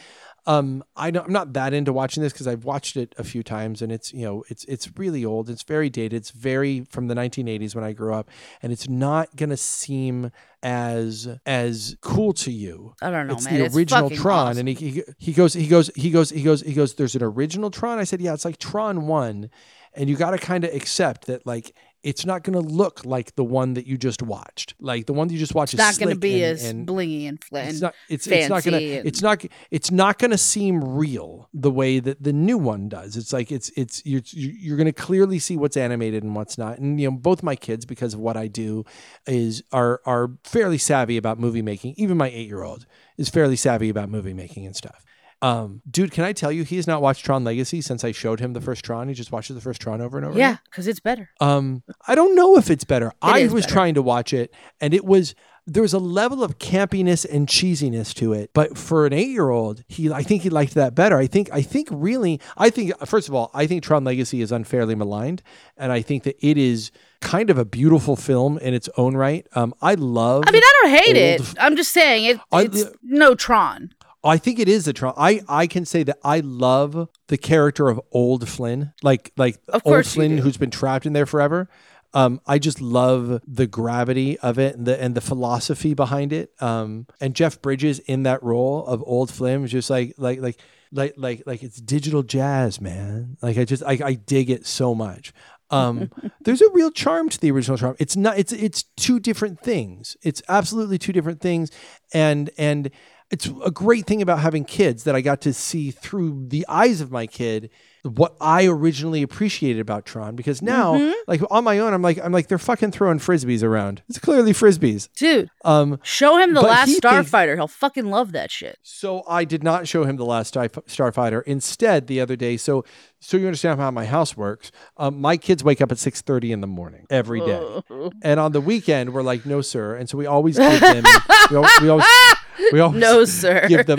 [0.47, 3.43] um, I don't, I'm not that into watching this because I've watched it a few
[3.43, 7.09] times, and it's you know, it's it's really old, it's very dated, it's very from
[7.09, 8.31] the 1980s when I grew up,
[8.63, 10.31] and it's not gonna seem
[10.63, 14.61] as as cool to you i don't know it's man the it's original Tron, awesome.
[14.61, 16.95] and he, he he goes he goes he goes he goes he goes.
[16.95, 17.99] There's an original Tron.
[17.99, 19.51] I said, yeah, it's like Tron one,
[19.95, 21.75] and you got to kind of accept that like
[22.05, 24.75] it's not going to look like the one that you just watched.
[24.79, 26.65] Like the one that you just watched it's is not going to be and- as
[26.65, 30.39] and blingy and, fl- it's not it's, it's not gonna it's not it's not gonna
[30.39, 33.17] seem real the way that the new one does.
[33.17, 36.79] It's like it's it's you're you're gonna clearly see what's animated and what's not.
[36.79, 38.85] And you know both my kids because of what I do
[39.27, 41.95] is are are fairly savvy about movie making.
[41.97, 42.87] Even my eight year old
[43.17, 45.05] is fairly savvy about movie making and stuff
[45.43, 48.41] um dude can I tell you he has not watched Tron Legacy since I showed
[48.41, 50.87] him the first Tron he just watches the first Tron over and over yeah because
[50.87, 53.13] it's better Um, I don't know if it's better.
[53.21, 53.73] I was better.
[53.75, 55.35] trying to watch it, and it was
[55.67, 58.51] there was a level of campiness and cheesiness to it.
[58.53, 61.17] But for an eight year old, he I think he liked that better.
[61.17, 64.53] I think I think really I think first of all I think Tron Legacy is
[64.53, 65.43] unfairly maligned,
[65.77, 69.47] and I think that it is kind of a beautiful film in its own right.
[69.55, 70.45] Um, I love.
[70.47, 73.94] i mean i don't hate it i'm just saying it, I- it's no tron
[74.25, 75.15] I think it is a Tron.
[75.17, 80.07] I I can say that I love the character of Old Flynn, like like Old
[80.07, 81.69] Flynn who's been trapped in there forever.
[82.15, 86.51] Um, I just love the gravity of it and the and the philosophy behind it.
[86.61, 90.61] Um, and Jeff Bridges in that role of Old Flynn was just like like like
[90.93, 93.37] like like like it's digital jazz, man.
[93.43, 95.33] Like I just I, I dig it so much.
[95.71, 96.11] Um,
[96.45, 97.97] there's a real charm to the original Tron.
[97.99, 98.39] It's not.
[98.39, 100.17] It's it's two different things.
[100.23, 101.71] It's absolutely two different things,
[102.13, 102.91] and and
[103.35, 107.01] it's a great thing about having kids that I got to see through the eyes
[107.01, 107.71] of my kid
[108.05, 111.13] what I originally appreciated about Tron because now Mm-hmm.
[111.27, 114.03] like on my own I'm like I'm like they're fucking throwing frisbees around.
[114.11, 115.09] It's clearly frisbees.
[115.17, 117.55] Dude, Um show him the last he thinks- Starfighter.
[117.57, 118.77] He'll fucking love that shit.
[118.83, 121.43] so I did not show him the last Star- Starfighter.
[121.47, 122.85] Instead, the other day, so
[123.21, 124.71] so you understand how my house works.
[124.99, 127.81] Um, my kids wake up at six thirty in the morning every day,
[128.23, 131.05] and on the weekend we're like, no sir, and so we always give them.
[131.51, 132.07] we, al- we always
[132.73, 133.67] we always No, sir.
[133.69, 133.99] give them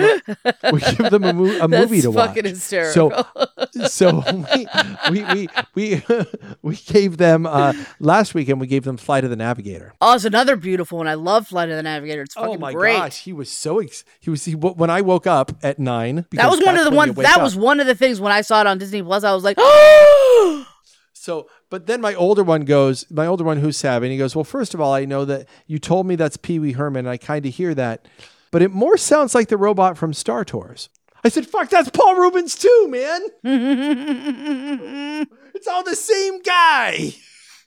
[0.72, 2.36] we give them a, mo- a movie to watch.
[2.36, 3.26] hysterical.
[3.72, 4.24] So so
[4.56, 4.68] we
[5.12, 6.04] we we we,
[6.62, 8.60] we gave them uh, last weekend.
[8.62, 9.94] We gave them Flight of the Navigator.
[10.02, 11.08] oh, it's another beautiful one.
[11.08, 12.22] I love Flight of the Navigator.
[12.24, 12.98] It's fucking Oh my great.
[12.98, 16.26] gosh, he was so ex- he was he, when I woke up at nine.
[16.32, 17.15] That was one of the ones.
[17.15, 17.44] That up.
[17.44, 19.24] was one of the things when I saw it on Disney Plus.
[19.24, 20.68] I was like, oh,
[21.13, 24.36] So, but then my older one goes, my older one who's savvy, and he goes,
[24.36, 27.10] Well, first of all, I know that you told me that's Pee Wee Herman, and
[27.10, 28.08] I kind of hear that,
[28.56, 30.88] but it more sounds like the robot from Star Tours.
[31.26, 33.22] I said, Fuck, that's Paul Reubens too, man.
[35.54, 37.13] It's all the same guy.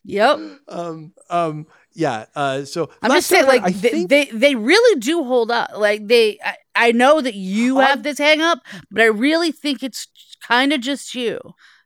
[0.03, 0.38] yep.
[0.66, 2.24] Um, um, yeah.
[2.35, 5.72] Uh, so I'm just saying, like I they, think they they really do hold up.
[5.77, 9.53] Like they, I, I know that you Um, have this hang up, but I really
[9.53, 10.07] think it's
[10.46, 11.38] kind of just you.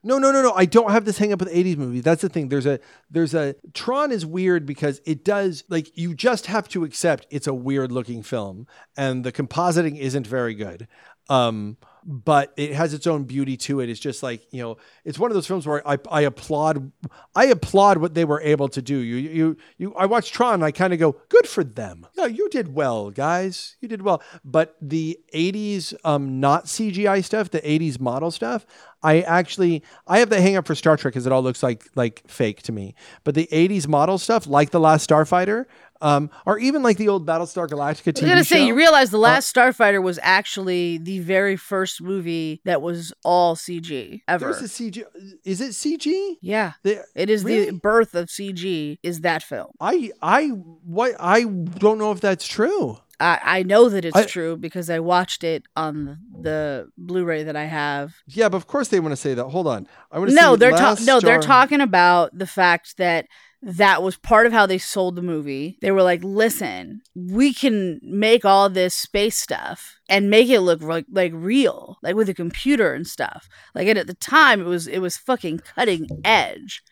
[0.04, 0.52] No, no, no, no.
[0.52, 2.02] I don't have this hang up with 80s movies.
[2.02, 2.48] That's the thing.
[2.48, 6.84] There's a there's a Tron is weird because it does like you just have to
[6.84, 10.88] accept it's a weird looking film and the compositing isn't very good.
[11.28, 13.88] Um but it has its own beauty to it.
[13.88, 16.90] It's just like, you know, it's one of those films where I, I applaud
[17.34, 18.96] I applaud what they were able to do.
[18.96, 22.06] You you you I watch Tron and I kind of go, good for them.
[22.16, 23.76] No, you did well, guys.
[23.80, 24.22] You did well.
[24.44, 28.66] But the 80s um not CGI stuff, the 80s model stuff,
[29.02, 31.88] I actually I have the hang up for Star Trek because it all looks like
[31.94, 32.94] like fake to me.
[33.24, 35.66] But the 80s model stuff, like the last Starfighter,
[36.00, 38.64] um, or even like the old Battlestar Galactica I TV was gonna say, show.
[38.66, 44.20] you realize the last Starfighter was actually the very first movie that was all CG
[44.26, 44.46] ever.
[44.52, 45.04] There's a CG.
[45.44, 46.36] Is it CG?
[46.40, 47.66] yeah, There- it is Really?
[47.70, 48.98] the birth of CG.
[49.02, 49.68] Is that film?
[49.80, 52.98] I I what I don't know if that's true.
[53.22, 57.56] I, I know that it's I- true because I watched it on the Blu-ray that
[57.56, 58.14] I have.
[58.26, 59.44] Yeah, but of course they want to say that.
[59.44, 60.36] Hold on, I want to.
[60.36, 63.26] No, they're ta- no, they're talking about the fact that
[63.64, 65.78] that was part of how they sold the movie.
[65.80, 70.82] They were like, "Listen, we can make all this space stuff and make it look
[70.82, 74.66] like like real, like with a computer and stuff." Like and at the time, it
[74.66, 76.82] was it was fucking cutting edge.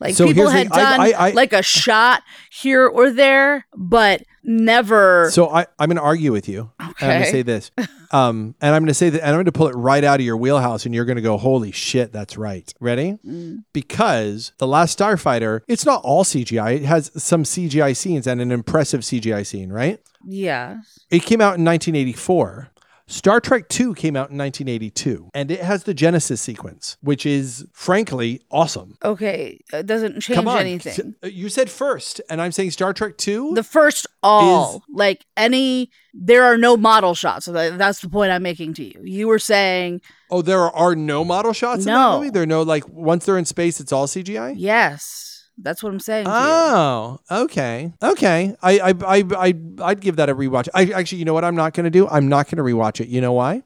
[0.00, 3.10] Like So people here's the- had done I- I- I- like a shot here or
[3.10, 5.30] there, but never.
[5.30, 6.70] So I, I'm going to argue with you.
[6.80, 7.70] And I'm going to say this.
[8.12, 10.18] Um, and I'm going to say that, and I'm going to pull it right out
[10.18, 13.20] of your wheelhouse, and you're going to go, "Holy shit, that's right." Ready?
[13.24, 13.62] Mm.
[13.72, 16.74] Because the last Starfighter, it's not all CGI.
[16.74, 20.00] It has some CGI scenes and an impressive CGI scene, right?
[20.26, 20.78] yeah.
[21.08, 22.70] It came out in 1984.
[23.10, 27.66] Star Trek II came out in 1982, and it has the Genesis sequence, which is
[27.72, 28.96] frankly awesome.
[29.04, 29.60] Okay.
[29.72, 30.92] It doesn't change Come on, anything.
[30.92, 33.54] S- uh, You said first, and I'm saying Star Trek II.
[33.54, 38.30] the first all like any there are no model shots so that, that's the point
[38.30, 39.98] i'm making to you you were saying
[40.30, 42.18] oh, there are no model shots in that No.
[42.18, 42.28] movie.
[42.30, 44.54] There are no like once they're in space, it's all CGI.
[44.56, 45.29] yes
[45.62, 46.26] that's what i'm saying.
[46.28, 48.54] Oh, okay, okay.
[48.62, 50.68] I, I, I, I, I'd give that a rewatch.
[50.74, 51.44] I actually, you know what?
[51.44, 52.08] I'm not to do.
[52.08, 53.08] I'm not to rewatch it.
[53.08, 53.62] You know why?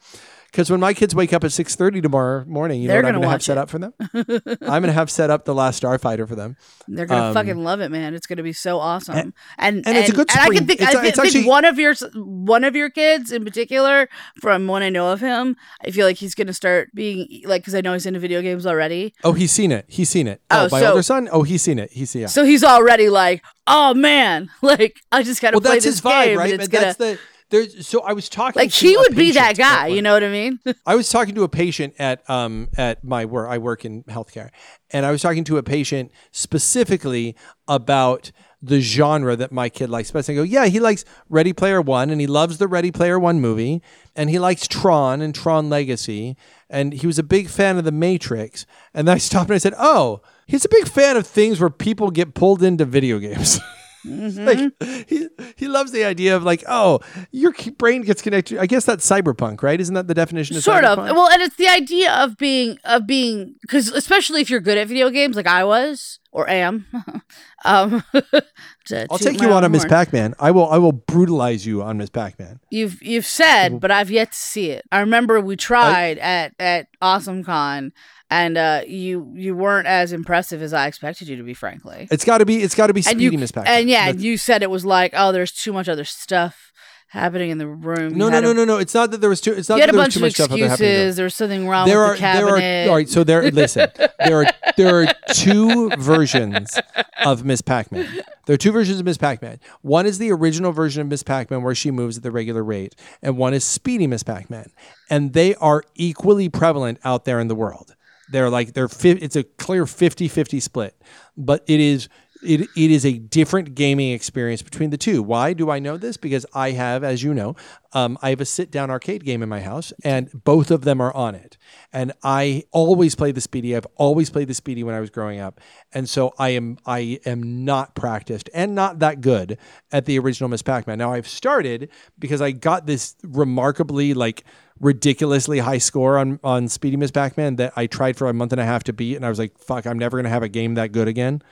[0.55, 3.21] Because when my kids wake up at 6:30 tomorrow morning, you They're know what I'm
[3.23, 3.61] gonna going to have set it.
[3.61, 4.59] up for them.
[4.63, 6.57] I'm going to have set up the last Starfighter for them.
[6.87, 10.11] they're gonna Um, fucking love it man it's gonna be so awesome and and it's
[10.11, 11.95] a good and i can think, it's I thi- it's think actually- one of your
[12.15, 14.09] one of your kids in particular
[14.41, 17.75] from when i know of him i feel like he's gonna start being like because
[17.75, 19.87] i know he's into video games already Oh, he's seen it.
[19.89, 20.41] He's seen it.
[20.51, 21.29] Oh, Oh, my so- older son.
[21.33, 21.91] Oh, he's seen it.
[21.91, 22.29] He's seen it.
[22.31, 26.01] so he's already like oh man like i just gotta well, play that's this his
[26.03, 26.53] vibe, game right?
[26.53, 27.19] and it's But gonna that's the
[27.55, 27.87] there's.
[27.87, 28.61] So I was talking.
[28.61, 31.45] like he would be that guy you know what i mean I was talking to
[31.45, 33.49] a patient at um at my work.
[33.49, 34.51] I work in healthcare,
[34.91, 37.37] and I was talking to a patient specifically
[37.69, 40.31] about the genre that my kid likes best.
[40.31, 43.41] I go, yeah, he likes Ready Player One, and he loves the Ready Player One
[43.41, 43.83] movie,
[44.17, 46.37] and he likes Tron and Tron Legacy,
[46.71, 48.65] and he was a big fan of The Matrix.
[48.95, 51.69] And then I stopped and I said, oh, he's a big fan of things where
[51.71, 53.61] people get pulled into video games.
[54.05, 54.45] Mm-hmm.
[54.45, 58.85] like he he loves the idea of like oh your brain gets connected i guess
[58.85, 59.81] that's cyberpunk right?
[59.81, 60.65] Isn't that the definition of cyberpunk?
[60.65, 60.99] sort of.
[60.99, 64.89] well and it's the idea of being of being because especially if you're good at
[64.89, 66.85] video games like i was or am.
[67.65, 69.87] um, I'll take you on a Miss.
[69.87, 70.35] Pac-Man.
[70.39, 70.69] I will.
[70.69, 72.61] I will brutalize you on Miss Pac-Man.
[72.71, 74.85] You've you've said, but I've yet to see it.
[74.93, 77.93] I remember we tried at at Awesome Con,
[78.29, 82.09] and uh, you you weren't as impressive as I expected you to be, frankly.
[82.11, 82.63] It's got to be.
[82.63, 83.81] It's got to be speedy Miss Pac-Man.
[83.81, 86.73] and yeah, That's- you said it was like, oh, there's too much other stuff
[87.15, 88.19] happening in the room.
[88.19, 88.77] no, no, no, no, no.
[88.79, 89.53] It's not that there was too.
[89.55, 90.91] It's not You that a there was bunch too of much stuff other happening.
[90.91, 91.17] excuses.
[91.17, 92.57] There was something wrong there with are the cabinet.
[92.61, 93.09] there are all right.
[93.09, 93.51] So there.
[93.51, 94.47] listen, there are
[94.77, 96.79] there are two versions
[97.25, 98.21] of Miss Pac-Man.
[98.47, 99.61] There are two versions of Miss Pac-Man.
[99.81, 102.95] One is the original version of Miss Pac-Man where she moves at the regular rate,
[103.23, 104.71] and one is Speedy Miss Pac-Man,
[105.09, 107.95] and they are equally prevalent out there in the world.
[108.31, 111.01] They're like they're fi- it's a clear 50-50 split,
[111.37, 112.09] but it is
[112.45, 115.23] it, it is a different gaming experience between the two.
[115.23, 116.17] Why do I know this?
[116.17, 117.57] Because I have, as you know,
[117.93, 121.01] um, I have a sit down arcade game in my house, and both of them
[121.01, 121.57] are on it.
[121.93, 123.77] And I always play the Speedy.
[123.77, 125.61] I've always played the Speedy when I was growing up,
[125.93, 129.59] and so I am I am not practiced and not that good
[129.93, 130.99] at the original Miss Pac-Man.
[130.99, 134.45] Now I've started because I got this remarkably like
[134.85, 138.61] ridiculously high score on on Speedy Miss Pac-Man that I tried for a month and
[138.61, 140.75] a half to beat, and I was like, "Fuck, I'm never gonna have a game
[140.75, 141.43] that good again."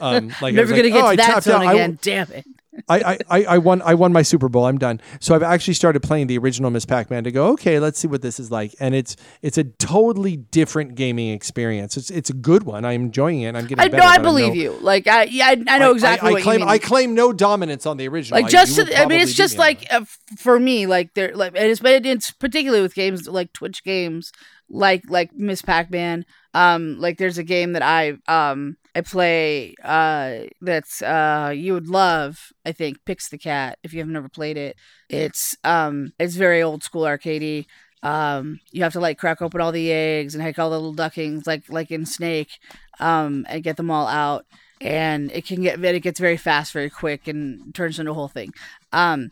[0.00, 1.66] Um, like I Never was gonna like, get "Oh, I that zone out.
[1.66, 1.98] I- again.
[2.02, 2.46] Damn it.
[2.88, 4.64] I, I, I, I won I won my Super Bowl.
[4.66, 5.00] I'm done.
[5.20, 8.22] So I've actually started playing the original Miss Pac-Man to go, okay, let's see what
[8.22, 8.74] this is like.
[8.80, 11.96] And it's it's a totally different gaming experience.
[11.96, 12.84] It's it's a good one.
[12.84, 13.56] I'm enjoying it.
[13.56, 14.02] I'm getting I better.
[14.02, 14.08] know.
[14.08, 14.78] I believe no- you.
[14.80, 16.62] Like I, yeah, I, I know exactly I, I what claim.
[16.62, 18.40] I claim no dominance on the original.
[18.40, 20.04] like just to, I mean, it's just like uh,
[20.36, 24.32] for me, like they're like and it's but it's particularly with games like Twitch games,
[24.70, 26.24] like like Miss Pac Man.
[26.54, 31.88] Um, like there's a game that I um I play uh that's uh you would
[31.88, 34.76] love I think Pix the Cat if you have never played it.
[35.08, 37.66] It's um it's very old school arcadey.
[38.02, 40.94] Um, you have to like crack open all the eggs and take all the little
[40.94, 42.58] duckings like like in Snake,
[43.00, 44.46] um, and get them all out
[44.80, 48.28] and it can get it gets very fast very quick and turns into a whole
[48.28, 48.52] thing
[48.92, 49.28] um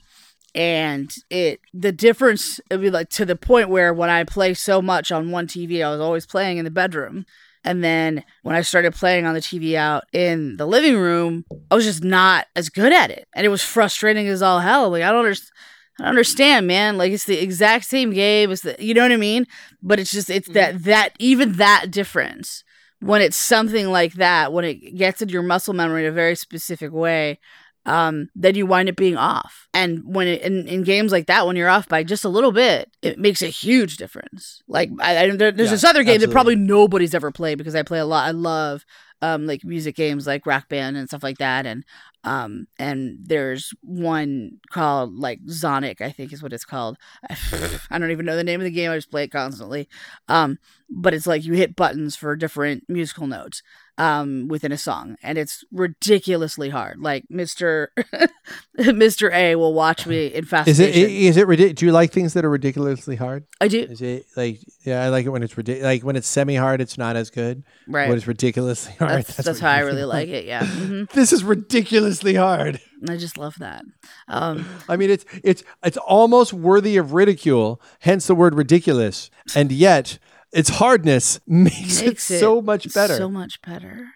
[0.57, 4.55] and it the difference it would be like to the point where when i play
[4.55, 7.27] so much on one tv i was always playing in the bedroom
[7.63, 11.75] and then when i started playing on the tv out in the living room i
[11.75, 15.03] was just not as good at it and it was frustrating as all hell like
[15.03, 15.53] i don't understand
[15.99, 16.99] I don't understand, man.
[16.99, 18.51] Like it's the exact same game.
[18.51, 19.47] It's the you know what I mean?
[19.83, 20.85] But it's just it's that mm-hmm.
[20.85, 22.65] that even that difference
[23.01, 26.35] when it's something like that, when it gets into your muscle memory in a very
[26.35, 27.39] specific way,
[27.87, 29.69] um, then you wind up being off.
[29.73, 32.53] And when it, in, in games like that, when you're off by just a little
[32.53, 34.63] bit, it makes a huge difference.
[34.69, 37.75] Like I, I, there, there's Yeah, this other game that probably nobody's ever played because
[37.77, 38.27] I play a lot.
[38.27, 38.85] I love
[39.23, 41.65] um, like music games like Rock Band and stuff like that.
[41.65, 41.85] And
[42.25, 46.99] um, and there's one called like Zonic, I think is what it's called.
[47.31, 48.91] I don't even know the name of the game.
[48.91, 49.89] I just play it constantly.
[50.27, 53.63] Um, but it's like you hit buttons for different musical notes
[53.99, 57.89] um within a song and it's ridiculously hard like mr
[58.79, 61.75] mr a will watch me in fast Is it is it ridiculous?
[61.79, 63.45] Do you like things that are ridiculously hard?
[63.61, 65.03] i do Is it like yeah?
[65.03, 65.85] I like it when it's ridiculous.
[65.85, 67.65] Like when it's semi hard, it's not as good.
[67.89, 70.29] right When it's ridiculously hard, that's, that's, what how i really like.
[70.29, 72.81] like it yeah hmm This is ridiculously hard.
[73.09, 73.83] i just love that
[74.29, 77.81] um I mean, it's it's it's almost worthy of ridicule.
[78.01, 80.19] Hence the word ridiculous, and yet
[80.53, 83.15] its hardness makes, Makes it, it so much better.
[83.15, 84.09] so much better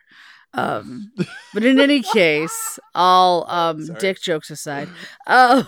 [0.55, 1.13] um
[1.55, 3.99] but in any case all um Sorry.
[4.01, 4.89] dick jokes aside
[5.29, 5.63] uh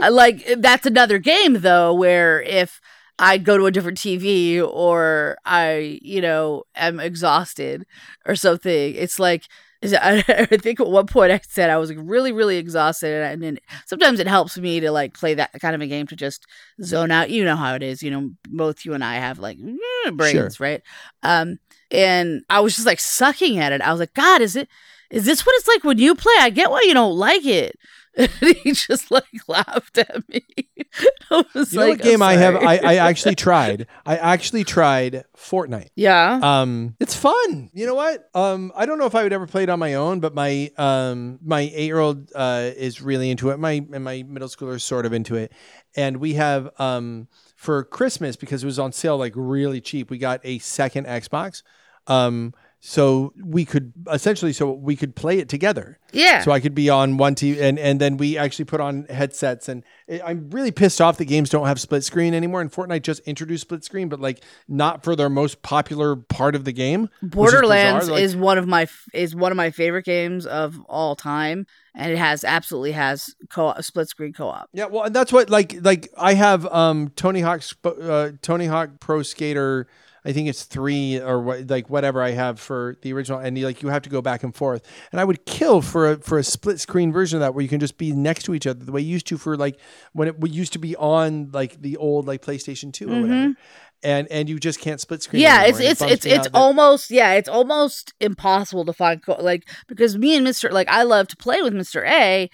[0.00, 2.80] i like that's another game though where if
[3.18, 7.86] I go to a different TV or I, you know, am exhausted
[8.26, 8.94] or something.
[8.94, 9.44] It's like
[9.84, 13.58] I, I think at one point I said I was really, really exhausted, and, then
[13.86, 16.46] sometimes it helps me to like play that kind of a game to just
[16.82, 17.30] zone out.
[17.30, 18.02] You know how it is.
[18.02, 20.82] You know, both you and I have like mm, brains, right?
[21.22, 21.58] Um,
[21.90, 23.80] and I was just like sucking at it.
[23.80, 24.68] I was like, God, is it?
[25.10, 26.34] Is this what it's like when you play?
[26.40, 27.78] I get why you don't like it.
[28.42, 30.42] And he just like laughed at me.
[31.30, 32.56] I was you know like, what game "I'm have?
[32.56, 33.86] I, I actually tried.
[34.06, 35.88] I actually tried Fortnite.
[35.96, 36.40] yeah.
[36.42, 37.70] Um, it's fun.
[37.74, 38.30] You know what?
[38.34, 40.70] Um, I don't know if I would ever play it on my own, but my
[40.78, 43.58] um my eight year old uh is really into it.
[43.58, 45.52] My and my middle schooler is sort of into it,
[45.94, 50.10] and we have um for Christmas because it was on sale like really cheap.
[50.10, 51.62] We got a second Xbox.
[52.06, 52.54] Um,
[52.88, 55.98] so we could essentially so we could play it together.
[56.12, 56.42] yeah.
[56.42, 59.68] So I could be on one TV, and and then we actually put on headsets.
[59.68, 62.60] And it, I'm really pissed off that games don't have split screen anymore.
[62.60, 66.64] And Fortnite just introduced split screen, but like not for their most popular part of
[66.64, 67.08] the game.
[67.22, 68.08] which is Borderlands.
[68.08, 72.12] Like, is one of my is one of my favorite games of all time, and
[72.12, 74.70] it has absolutely has co split screen co op.
[74.72, 78.66] yeah, well, and that's what like like I have um Tony Hawk Sp- uh, Tony
[78.66, 79.88] Hawk Pro Skater.
[80.26, 83.64] I think it's three or what, like whatever I have for the original, and you,
[83.64, 84.82] like you have to go back and forth.
[85.12, 87.68] And I would kill for a for a split screen version of that where you
[87.68, 89.78] can just be next to each other the way you used to for like
[90.12, 93.54] when it used to be on like the old like PlayStation 2 or whatever.
[94.02, 95.42] And and you just can't split screen.
[95.42, 95.56] Mm-hmm.
[95.56, 99.66] yeah anymore, it's it's it's it's almost yeah it's almost impossible to find co- like
[99.86, 102.50] because me and mr like i love to play with mr a a-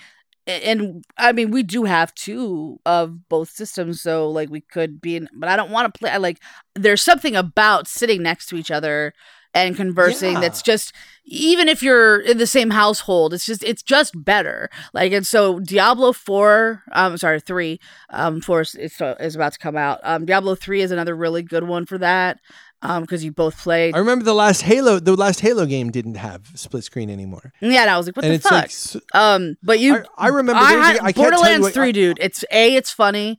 [0.47, 5.17] and i mean we do have two of both systems so like we could be
[5.17, 6.39] in but i don't want to play I like
[6.75, 9.13] there's something about sitting next to each other
[9.55, 10.41] and conversing Yeah.
[10.41, 10.93] that's just
[11.25, 14.71] even if you're in the same household it's just it's just better.
[14.95, 17.79] Like and so diablo 4 um sorry 3
[18.11, 20.01] um 4 is, is, is about to come out.
[20.05, 22.41] Um diablo 3 is another really good one for that
[22.83, 24.99] um because you both played I remember the last Halo.
[24.99, 28.25] The last Halo game didn't have split screen anymore, yeah and i was like what
[28.25, 30.61] and the fuck like um but you I, I remember.
[30.63, 33.39] I there was a- had- I borderlands what- 3 I- dude it's a it's funny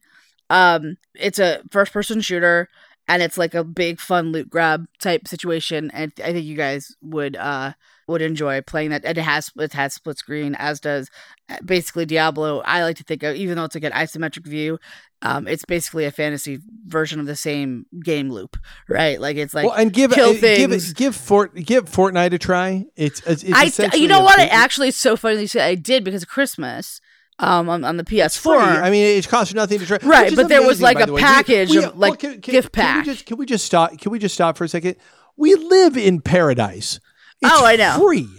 [0.50, 2.68] um it's a first person shooter
[3.08, 6.96] and it's like a big fun loot grab type situation and i think you guys
[7.02, 7.74] would uh
[8.08, 11.10] would enjoy playing that it has it has split screen as does
[11.50, 14.80] uh, basically diablo i like to think of even though it's like an isometric view
[15.22, 18.58] um it's basically a fantasy version of the same game loop
[18.90, 20.94] right like it's like well, and give kill uh, give things.
[20.94, 22.86] give Fort give Fortnite a try.
[22.96, 24.40] It's it's, it's I, you know what?
[24.40, 27.00] It actually is so funny you I did because of Christmas,
[27.40, 28.42] um, on, on the PS4.
[28.42, 28.54] Free.
[28.54, 29.98] I mean, it cost you nothing to try.
[30.02, 33.06] Right, but there was, like, a package of, like, can, can, gift Can pack.
[33.06, 33.98] we, just, can we just stop?
[33.98, 34.96] Can we just stop for a second?
[35.36, 37.00] We live in paradise.
[37.44, 38.00] It's Oh, I know.
[38.00, 38.30] Free.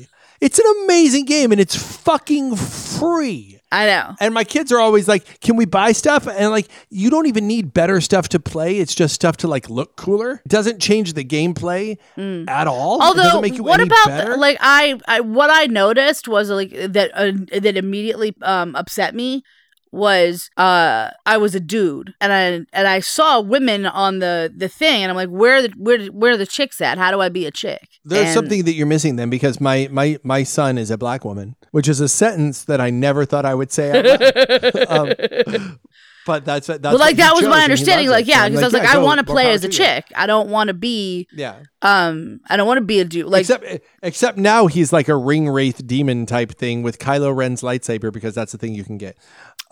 [0.40, 3.61] It's an amazing game, and it's fucking free.
[3.72, 4.14] I know.
[4.20, 7.48] And my kids are always like, "Can we buy stuff?" And like, you don't even
[7.48, 8.78] need better stuff to play.
[8.78, 10.42] It's just stuff to like look cooler.
[10.44, 11.98] It doesn't change the gameplay
[12.48, 13.02] at all.
[13.02, 16.50] Although, doesn't make you what any about the, like I, I what I noticed was
[16.50, 19.42] like that uh, that immediately um upset me
[19.95, 24.68] was uh I was a dude and I and I saw women on the the
[24.68, 26.99] thing and I'm like where the where where are the chicks at?
[26.99, 27.88] How do I be a chick?
[28.05, 31.24] There's And- something that you're missing then because my my my son is a black
[31.24, 33.84] woman, which is a sentence that I never thought I would say.
[34.88, 35.78] Um,
[36.26, 38.09] but that's that's but like that was my understanding.
[38.09, 39.78] Like yeah, because I was like, yeah, I want to play as a to you.
[39.78, 40.07] chick.
[40.16, 41.57] I don't want to be Yeah.
[41.82, 43.26] um I don't want to be a dude.
[43.26, 43.66] Like except
[44.03, 48.34] except now he's like a ring wraith demon type thing with Kylo Ren's lightsaber because
[48.34, 49.18] that's the thing you can get.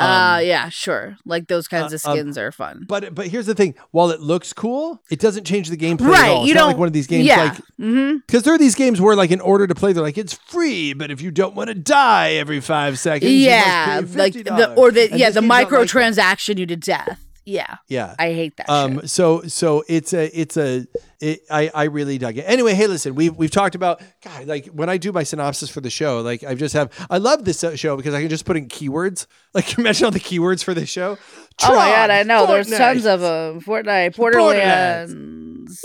[0.02, 1.16] Uh yeah, sure.
[1.24, 2.84] Like those kinds uh, of um, skins are fun.
[2.88, 6.28] But but here's the thing: while it looks cool, it doesn't change the gameplay at
[6.28, 6.40] all.
[6.42, 7.44] It's you not don't like one of these games yeah.
[7.44, 8.18] like mm-hmm.
[8.26, 10.92] because there are these games where like in order to play, they're like it's free,
[10.92, 14.34] but if you don't want to die every five seconds, Yeah, you must pay like
[14.34, 14.44] $50.
[14.56, 17.24] the or the And yeah the not like microtransaction you to death.
[17.44, 18.14] Yeah, Yeah.
[18.18, 18.70] I hate that.
[18.70, 19.00] Um.
[19.00, 19.10] shit.
[19.10, 20.86] So so it's a it's a
[21.20, 22.42] it, I I really dug it.
[22.42, 25.80] Anyway, hey, listen, we've we've talked about God like when I do my synopsis for
[25.80, 28.44] the show, like I just have I love this uh, show because I can just
[28.44, 31.18] put in keywords, like mention all the keywords for this show.
[31.64, 32.46] Oh my god, I know.
[32.46, 33.60] There's tons of them.
[33.60, 35.84] Fortnite, Borderlands,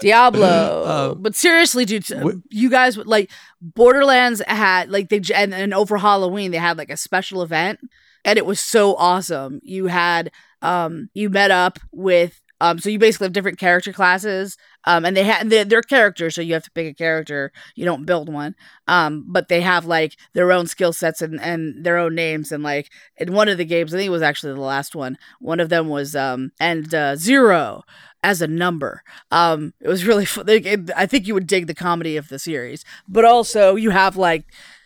[0.00, 1.12] Diablo.
[1.12, 3.30] Um, but seriously, dude, wh- you guys would like
[3.60, 7.80] Borderlands had like they and, and over Halloween they had like a special event,
[8.24, 9.60] and it was so awesome.
[9.62, 10.30] You had
[10.62, 15.16] um you met up with um so you basically have different character classes um and
[15.16, 17.52] they had they're, they're characters so you have to pick a character.
[17.74, 18.54] You don't build one.
[18.86, 22.62] Um but they have like their own skill sets and and their own names and
[22.62, 25.60] like in one of the games i think it was actually the last one one
[25.60, 27.82] of them was um and uh zero
[28.24, 29.02] as a number.
[29.30, 30.48] Um it was really fun
[30.96, 32.84] i think you would dig the comedy of the series.
[33.06, 34.44] But also you have like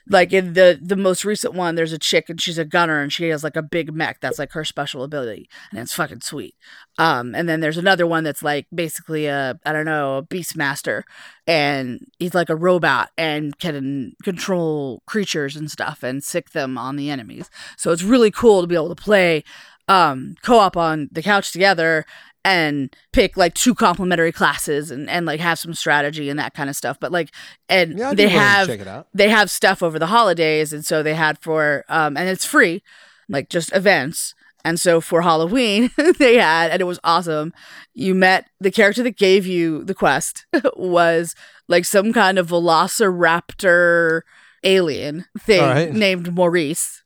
[0.08, 3.12] like in the the most recent one there's a chick and she's a gunner and
[3.12, 6.54] she has like a big mech that's like her special ability and it's fucking sweet.
[6.98, 11.02] Um and then there's another one that's like basically a i don't know a beastmaster
[11.46, 16.96] and he's like a robot and can control creatures and stuff and sick them on
[16.96, 17.50] the enemies.
[17.76, 19.44] So it's really cool to be able to play
[19.88, 22.04] um co-op on the couch together
[22.44, 26.68] and pick like two complementary classes and, and like have some strategy and that kind
[26.68, 27.30] of stuff but like
[27.68, 29.06] and Yeah, they be willing to have check it out.
[29.14, 32.82] they have stuff over the holidays and so they had for um and it's free
[33.28, 34.34] like just events
[34.64, 37.52] and so for halloween they had and it was awesome
[37.94, 40.44] you met the character that gave you the quest
[40.76, 41.34] was
[41.68, 44.22] like some kind of velociraptor
[44.64, 45.92] alien thing right.
[45.92, 47.02] named maurice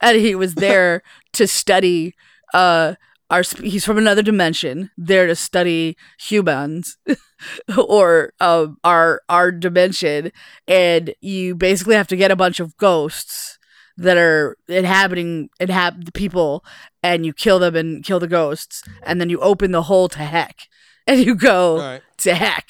[0.00, 2.14] and he was there to study
[2.52, 2.94] uh
[3.42, 6.96] sp- he's from another dimension there to study humans
[7.78, 10.30] or uh, our our dimension
[10.68, 13.58] and you basically have to get a bunch of ghosts
[13.96, 16.64] that are inhabiting inhabit the people
[17.02, 20.18] and you kill them and kill the ghosts and then you open the hole to
[20.20, 20.68] heck
[21.06, 22.02] and you go right.
[22.18, 22.68] to heck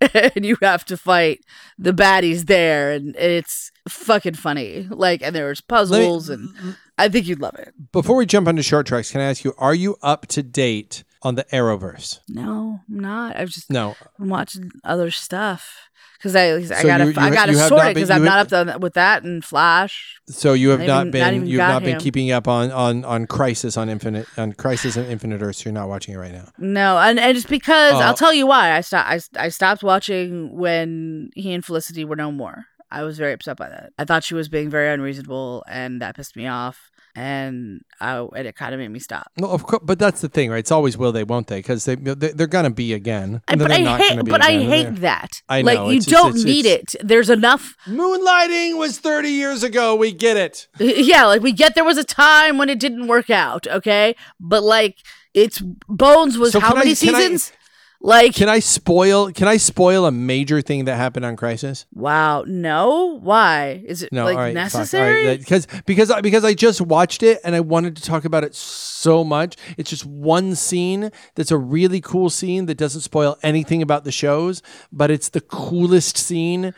[0.34, 1.40] and you have to fight
[1.78, 6.48] the baddies there and it's fucking funny like and there's Let me- puzzles and
[7.00, 7.74] I think you'd love it.
[7.92, 11.04] Before we jump onto short tracks, can I ask you, are you up to date
[11.22, 12.20] on the Arrowverse?
[12.28, 13.36] No, I'm not.
[13.36, 13.94] I've just No.
[14.18, 15.88] been watching other stuff
[16.18, 18.78] because I I So gotta you- I gotta sort it because I'm not up to
[18.78, 20.16] with that and Flash.
[20.28, 23.26] So you have Not even- been not you've not been keeping up on on on
[23.26, 25.64] Crisis on Infinite on Crisis and Infinite Earths.
[25.64, 26.48] You're not watching it right now.
[26.58, 28.00] No, and, and it's because Oh.
[28.00, 29.08] I'll uh, tell you why I stopped.
[29.36, 32.66] I, I stopped watching when he and Felicity were no more.
[32.90, 33.92] I was very upset by that.
[33.98, 36.90] I thought she was being very unreasonable, and that pissed me off.
[37.16, 39.32] And I, and it kind of made me stop.
[39.36, 40.58] No, of course, but that's the thing, right?
[40.60, 41.58] It's always will they, won't they?
[41.58, 43.42] Because they they- they're gonna be again.
[43.48, 45.42] And but they're I not hate, but I hate they're- that.
[45.48, 47.06] I know, Like you don't it's- need it's- it.
[47.08, 47.74] There's enough.
[47.88, 49.94] Moonlighting was 30 years ago.
[49.96, 50.68] We get it.
[50.78, 53.66] Yeah, like we get there was a time when it didn't work out.
[53.66, 54.98] Okay, but like
[55.34, 57.52] it's Bones was So how many I- seasons?
[58.02, 59.30] Like Can I spoil?
[59.32, 61.84] Can I spoil a major thing that happened on Crisis?
[61.92, 65.26] wow, no, why is it No, like all right, fuck, all necessary?
[65.26, 68.42] right, because because I- because I just watched it and I wanted to talk about
[68.44, 69.56] it so much.
[69.76, 74.12] It's just one scene that's a really cool scene that doesn't spoil anything about the
[74.12, 76.72] shows, but it's the coolest scene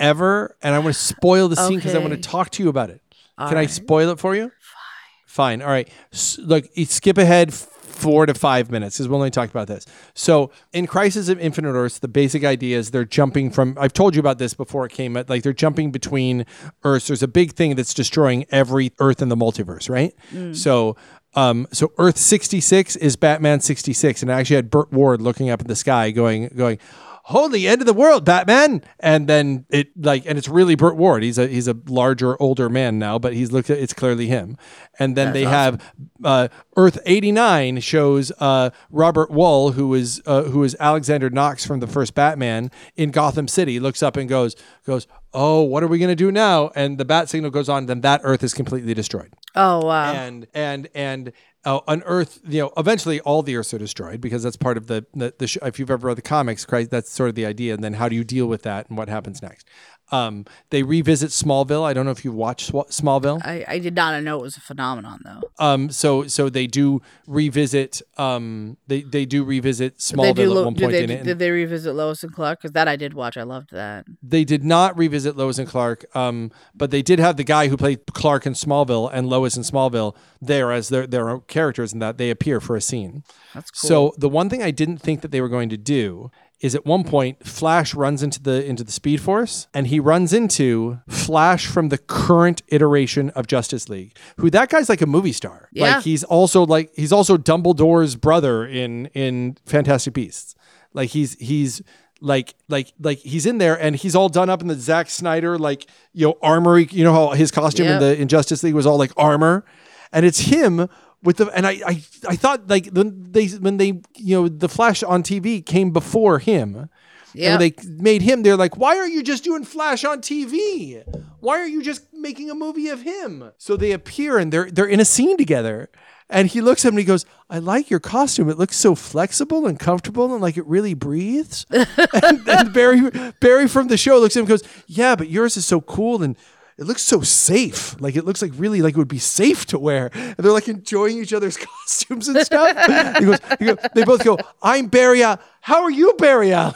[0.00, 0.56] ever.
[0.62, 2.90] And I want to spoil the scene because I want to talk to you about
[2.90, 3.02] it.
[3.38, 4.50] All Can I spoil it for you?
[4.60, 5.60] Fine.
[5.60, 5.62] Fine.
[5.62, 5.88] All right.
[6.12, 7.54] S- look, skip ahead
[7.92, 9.86] four to five minutes because we'll only talk about this.
[10.14, 13.76] So in Crisis of Infinite Earths, the basic idea is they're jumping from.
[13.80, 15.14] I've told you about this before it came.
[15.14, 16.46] Like they're jumping between
[16.84, 17.06] Earths.
[17.06, 20.14] There's a big thing that's destroying every Earth in the multiverse, right?
[20.56, 20.96] So.
[21.34, 25.62] Um, so Earth 66 is Batman 66, and I actually had Burt Ward looking up
[25.62, 26.78] at the sky, going, going,
[27.24, 28.82] holy end of the world batman!
[29.00, 31.22] And then it like and it's really burt ward.
[31.22, 34.56] He's a he's a larger older man now but he's looked at it's clearly him.
[34.98, 35.82] And then they have
[36.24, 41.80] uh, earth 89 shows uh, robert wuhl who is uh, who is alexander knox from
[41.80, 44.54] the first batman in gotham city looks up and goes
[44.86, 46.70] goes oh what are we going to do now?
[46.74, 50.46] And the bat signal goes on then that earth is completely destroyed oh wow, and
[50.54, 51.32] and and
[51.64, 54.86] uh, on Earth, you know, eventually all the Earths are destroyed because that's part of
[54.88, 57.46] the the, the sh- if you've ever read the comics, Crisis, that's sort of the
[57.46, 57.74] idea.
[57.74, 59.68] And then how do you deal with that and what happens next?
[60.12, 61.84] Um, they revisit Smallville.
[61.84, 63.40] I don't know if you watched Sw- Smallville.
[63.44, 65.40] I, I did not I know it was a phenomenon though.
[65.58, 68.02] Um, so so they do revisit.
[68.18, 71.24] Um, they they do revisit Smallville do, at one point they, in it.
[71.24, 72.60] did they revisit Lois and Clark?
[72.60, 73.36] Because that I did watch.
[73.38, 74.04] I loved that.
[74.22, 77.76] They did not revisit Lois and Clark, um, but they did have the guy who
[77.78, 82.18] played Clark in Smallville and Lois in Smallville there as their their characters, and that
[82.18, 83.24] they appear for a scene.
[83.54, 83.88] That's cool.
[83.88, 86.30] So the one thing I didn't think that they were going to do
[86.62, 90.32] is at one point Flash runs into the into the Speed Force and he runs
[90.32, 94.16] into Flash from the current iteration of Justice League.
[94.36, 95.68] Who that guy's like a movie star.
[95.72, 95.96] Yeah.
[95.96, 100.54] Like he's also like he's also Dumbledore's brother in in Fantastic Beasts.
[100.94, 101.82] Like he's he's
[102.20, 105.58] like like like he's in there and he's all done up in the Zack Snyder
[105.58, 108.86] like you know armory you know how his costume in the in Justice League was
[108.86, 109.64] all like armor
[110.12, 110.88] and it's him
[111.22, 114.68] with the and I I, I thought like when they when they you know the
[114.68, 116.88] Flash on TV came before him.
[117.34, 117.52] Yeah.
[117.52, 121.02] And they made him, they're like, why are you just doing Flash on TV?
[121.40, 123.52] Why are you just making a movie of him?
[123.58, 125.88] So they appear and they're they're in a scene together.
[126.28, 128.48] And he looks at him and he goes, I like your costume.
[128.48, 131.66] It looks so flexible and comfortable and like it really breathes.
[131.70, 135.56] and, and Barry Barry from the show looks at him and goes, Yeah, but yours
[135.56, 136.36] is so cool and
[136.78, 138.00] it looks so safe.
[138.00, 140.10] Like it looks like really like it would be safe to wear.
[140.14, 141.56] And they're like enjoying each other's
[141.86, 143.18] costumes and stuff.
[143.18, 145.38] he goes, he goes, they both go, I'm Barry Allen.
[145.60, 146.74] How are you, Barry Allen?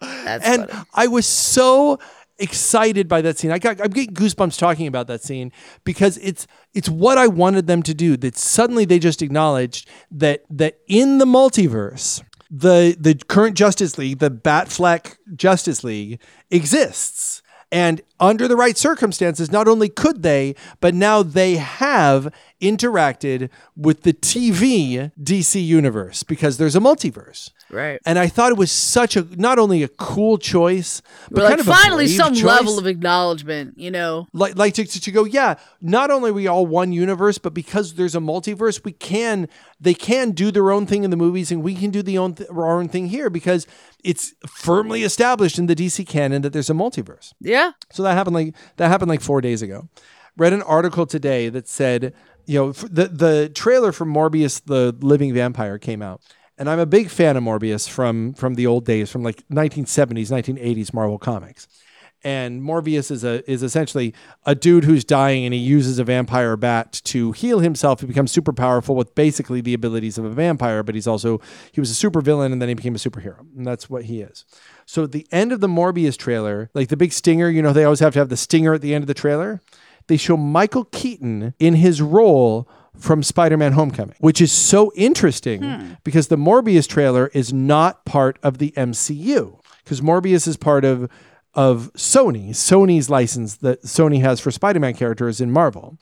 [0.00, 0.84] And funny.
[0.94, 1.98] I was so
[2.38, 3.50] excited by that scene.
[3.50, 5.52] I got I'm getting goosebumps talking about that scene
[5.84, 8.16] because it's it's what I wanted them to do.
[8.16, 14.18] That suddenly they just acknowledged that that in the multiverse, the the current Justice League,
[14.18, 16.20] the Batfleck Justice League
[16.50, 17.42] exists.
[17.72, 24.02] And under the right circumstances, not only could they, but now they have interacted with
[24.02, 27.50] the TV DC universe because there's a multiverse.
[27.70, 28.00] Right.
[28.06, 31.50] And I thought it was such a not only a cool choice, but We're kind
[31.58, 32.44] like of a finally some choice.
[32.44, 34.28] level of acknowledgement, you know.
[34.32, 37.52] like like to, to, to go yeah not only are we all one universe but
[37.54, 39.48] because there's a multiverse we can
[39.80, 42.34] they can do their own thing in the movies and we can do the own
[42.34, 43.66] th- our own thing here because
[44.04, 47.72] it's firmly established in the DC canon that there's a multiverse Yeah.
[47.90, 49.88] so that happened like that happened like four days ago.
[50.36, 52.14] Read an article today that said,
[52.46, 56.20] you know, the the trailer for Morbius, the Living Vampire, came out,
[56.58, 60.30] and I'm a big fan of Morbius from from the old days, from like 1970s,
[60.30, 61.68] 1980s Marvel comics.
[62.24, 64.14] And Morbius is a is essentially
[64.44, 68.00] a dude who's dying, and he uses a vampire bat to heal himself.
[68.00, 71.40] He becomes super powerful with basically the abilities of a vampire, but he's also
[71.72, 74.22] he was a super villain, and then he became a superhero, and that's what he
[74.22, 74.44] is.
[74.86, 77.84] So at the end of the Morbius trailer, like the big stinger, you know, they
[77.84, 79.60] always have to have the stinger at the end of the trailer.
[80.08, 85.92] they show Michael Keaton in his role from Spider-Man Homecoming, which is so interesting hmm.
[86.04, 91.10] because the Morbius trailer is not part of the MCU because Morbius is part of
[91.56, 95.98] of Sony, Sony's license that Sony has for Spider-Man characters in Marvel.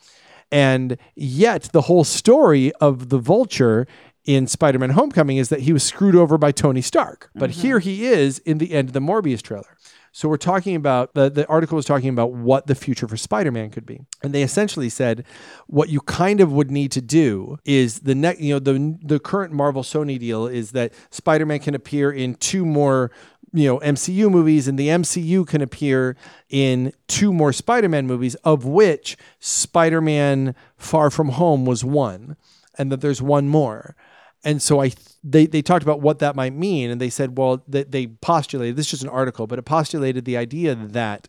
[0.53, 3.87] And yet the whole story of the Vulture
[4.25, 7.31] in Spider-Man Homecoming is that he was screwed over by Tony Stark.
[7.35, 7.61] But mm-hmm.
[7.61, 9.77] here he is in the end of the Morbius trailer.
[10.17, 13.71] So we're talking about the, the article was talking about what the future for Spider-Man
[13.71, 14.01] could be.
[14.23, 15.25] And they essentially said
[15.67, 19.19] what you kind of would need to do is the next you know the the
[19.19, 23.11] current Marvel Sony deal is that Spider-Man can appear in two more
[23.55, 26.17] you know MCU movies and the MCU can appear
[26.51, 32.37] in two more Spider-Man movies of which Spider-Man Far From Home was one
[32.77, 33.95] and that there's one more.
[34.43, 34.91] And so I
[35.23, 38.77] they they talked about what that might mean and they said well they, they postulated
[38.77, 41.29] this is just an article but it postulated the idea that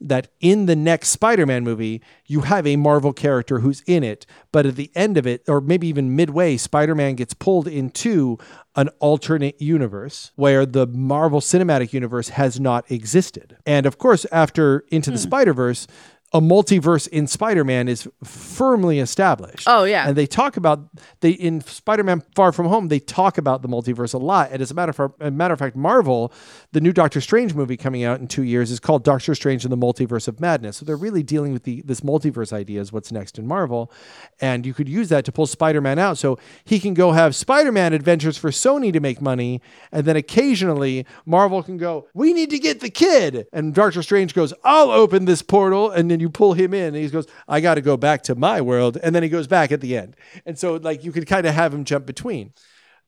[0.00, 4.66] that in the next Spider-Man movie you have a Marvel character who's in it but
[4.66, 8.38] at the end of it or maybe even midway Spider-Man gets pulled into
[8.76, 13.56] an alternate universe where the Marvel Cinematic Universe has not existed.
[13.64, 15.22] And of course after Into the hmm.
[15.22, 15.86] Spider-Verse
[16.34, 19.68] a multiverse in Spider-Man is firmly established.
[19.68, 20.08] Oh, yeah.
[20.08, 20.80] And they talk about
[21.20, 24.50] they in Spider-Man Far From Home, they talk about the multiverse a lot.
[24.50, 26.32] And as a matter of a matter of fact, Marvel,
[26.72, 29.70] the new Doctor Strange movie coming out in two years is called Doctor Strange and
[29.70, 30.78] the Multiverse of Madness.
[30.78, 33.92] So they're really dealing with the this multiverse idea is what's next in Marvel.
[34.40, 36.18] And you could use that to pull Spider-Man out.
[36.18, 39.62] So he can go have Spider-Man adventures for Sony to make money.
[39.92, 43.46] And then occasionally Marvel can go, We need to get the kid.
[43.52, 45.92] And Doctor Strange goes, I'll open this portal.
[45.92, 48.34] And then you pull him in and he goes, I got to go back to
[48.34, 48.96] my world.
[49.02, 50.16] And then he goes back at the end.
[50.46, 52.54] And so like you could kind of have him jump between.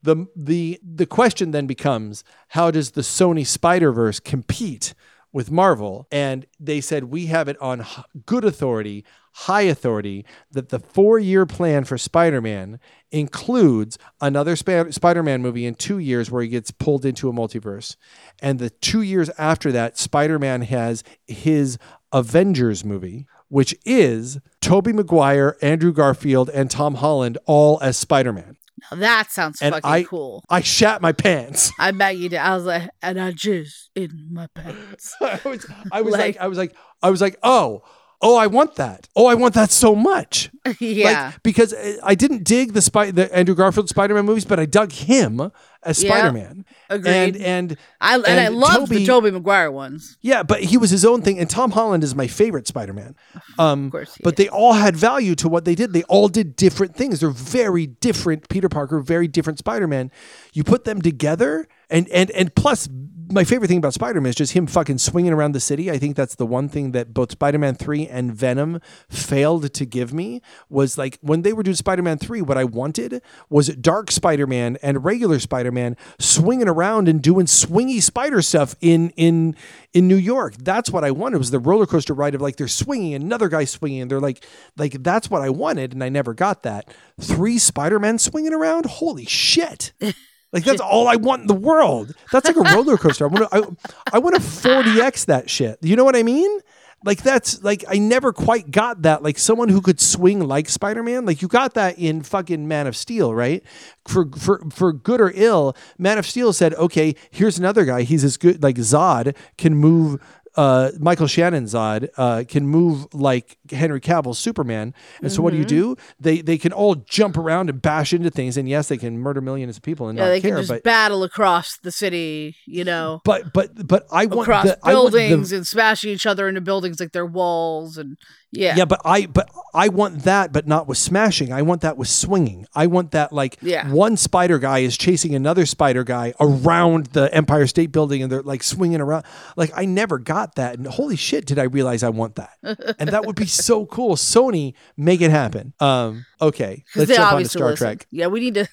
[0.03, 4.93] The the the question then becomes how does the Sony Spider-Verse compete
[5.33, 6.07] with Marvel?
[6.11, 7.83] And they said we have it on
[8.27, 9.03] good authority,
[9.33, 12.79] high authority that the 4-year plan for Spider-Man
[13.11, 17.95] includes another Sp- Spider-Man movie in 2 years where he gets pulled into a multiverse.
[18.39, 21.79] And the 2 years after that Spider-Man has his
[22.11, 28.57] Avengers movie which is Tobey Maguire, Andrew Garfield, and Tom Holland all as Spider-Man.
[28.91, 30.43] Now that sounds And fucking I- cool.
[30.49, 31.71] I shat my pants.
[31.79, 32.39] I bet you did.
[32.39, 35.15] I was like, and I just in my pants.
[35.21, 37.83] I was, I was like, Like- I was like, I was like, oh,
[38.21, 39.07] oh, I want that.
[39.15, 40.49] Oh, I want that so much.
[40.79, 41.27] yeah.
[41.33, 44.65] Like, because uh, I didn't dig the Spy- the Andrew Garfield Spider-Man movies, but I
[44.65, 45.51] dug him
[45.83, 46.09] as Yeah.
[46.09, 46.65] Spider-Man.
[46.89, 47.11] Agreed.
[47.11, 50.17] And and I and, I and love the Tobey Maguire ones.
[50.21, 51.37] yeah, but he was his own thing.
[51.39, 53.15] And Tom Holland is my favorite Spider-Man.
[53.59, 54.17] Um, Of course.
[54.23, 54.37] but is.
[54.45, 55.93] they all had value to what they did.
[55.93, 57.19] They all did different things.
[57.19, 58.49] They're very different.
[58.49, 60.11] Peter Parker, very different Spider-Man.
[60.53, 62.87] You put them together, and and and plus,
[63.29, 65.91] my favorite thing about Spider-Man is just him fucking swinging around the city.
[65.91, 70.13] I think that's the one thing that both Spider-Man three and Venom failed to give
[70.13, 72.41] me was like when they were doing Spider-Man three.
[72.41, 78.41] What I wanted was Dark Spider-Man and regular Spider-Man swinging around and doing swingy spider
[78.41, 79.55] stuff in in
[79.93, 80.55] in New York.
[80.57, 83.65] That's what I wanted was the roller coaster ride of like they're swinging, another guy
[83.65, 84.45] swinging, and they're like
[84.77, 86.93] like that's what I wanted, and I never got that.
[87.19, 89.91] Three Spider-Men swinging around, holy shit!
[90.53, 92.15] Like that's all I want in the world.
[92.31, 93.25] That's like a roller coaster.
[93.25, 95.77] I want to I, I want to 40x that shit.
[95.81, 96.59] You know what I mean?
[97.03, 99.21] Like that's like I never quite got that.
[99.21, 101.25] Like someone who could swing like Spider-Man.
[101.25, 103.63] Like you got that in fucking Man of Steel, right?
[104.07, 108.01] For for for good or ill, Man of Steel said, "Okay, here's another guy.
[108.01, 110.19] He's as good like Zod can move
[110.57, 115.57] uh, Michael Shannon Zod uh, can move like Henry Cavill's Superman, and so what do
[115.57, 115.95] you mm-hmm.
[115.95, 115.95] do?
[116.19, 119.41] They they can all jump around and bash into things, and yes, they can murder
[119.41, 120.51] millions of people and yeah, not they care.
[120.51, 124.65] can just But battle across the city, you know, but but but I want across
[124.65, 128.17] the, I want the- buildings and smashing each other into buildings like they're walls and
[128.51, 128.75] yeah.
[128.77, 131.51] Yeah, but I but I want that, but not with smashing.
[131.51, 132.65] I want that with swinging.
[132.73, 133.91] I want that like Yeah.
[133.91, 138.41] one spider guy is chasing another spider guy around the Empire State Building, and they're
[138.41, 139.25] like swinging around.
[139.57, 142.51] Like I never got that, and holy shit, did I realize I want that?
[142.99, 144.15] and that would be so cool.
[144.15, 145.73] Sony, make it happen.
[145.79, 147.85] Um, okay, let's jump on to Star listen.
[147.87, 148.07] Trek.
[148.11, 148.67] Yeah, we need to.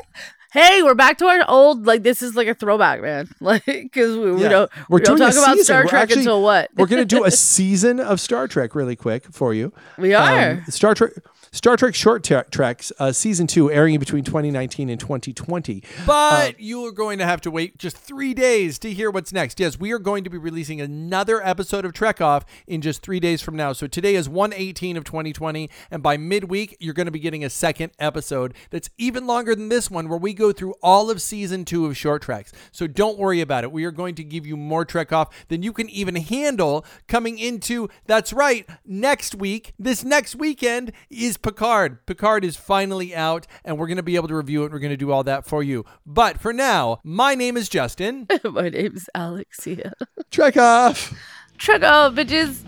[0.52, 1.84] Hey, we're back to our old.
[1.84, 3.28] Like this is like a throwback, man.
[3.40, 5.58] Like because we, we don't We're we don't talk about.
[5.58, 8.94] Star We're Trek actually- until what We're gonna do a season of Star Trek really
[8.96, 9.72] quick for you.
[9.98, 10.50] we are.
[10.52, 11.10] Um, Star Trek.
[11.54, 15.84] Star Trek Short Tre- Treks uh, season two, airing between 2019 and 2020.
[16.04, 19.60] But you are going to have to wait just three days to hear what's next.
[19.60, 23.20] Yes, we are going to be releasing another episode of Trek Off in just three
[23.20, 23.72] days from now.
[23.72, 27.50] So today is 118 of 2020, and by midweek, you're going to be getting a
[27.50, 31.64] second episode that's even longer than this one, where we go through all of season
[31.64, 32.50] two of Short Treks.
[32.72, 33.70] So don't worry about it.
[33.70, 37.38] We are going to give you more Trek Off than you can even handle coming
[37.38, 39.72] into, that's right, next week.
[39.78, 42.06] This next weekend is Picard.
[42.06, 44.72] Picard is finally out, and we're going to be able to review it.
[44.72, 45.84] We're going to do all that for you.
[46.06, 48.26] But for now, my name is Justin.
[48.44, 49.92] My name's Alexia.
[50.30, 51.12] Trek off.
[51.58, 52.62] Truck off, bitches.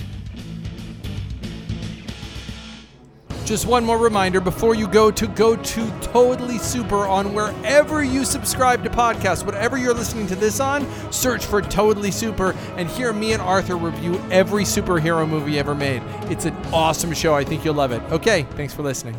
[3.47, 8.25] Just one more reminder before you go to go to Totally Super on wherever you
[8.25, 13.13] subscribe to podcasts, whatever you're listening to this on, search for Totally Super and hear
[13.13, 16.03] me and Arthur review every superhero movie ever made.
[16.29, 17.37] It's an awesome show.
[17.37, 18.03] I think you'll love it.
[18.11, 19.15] Okay, thanks for listening.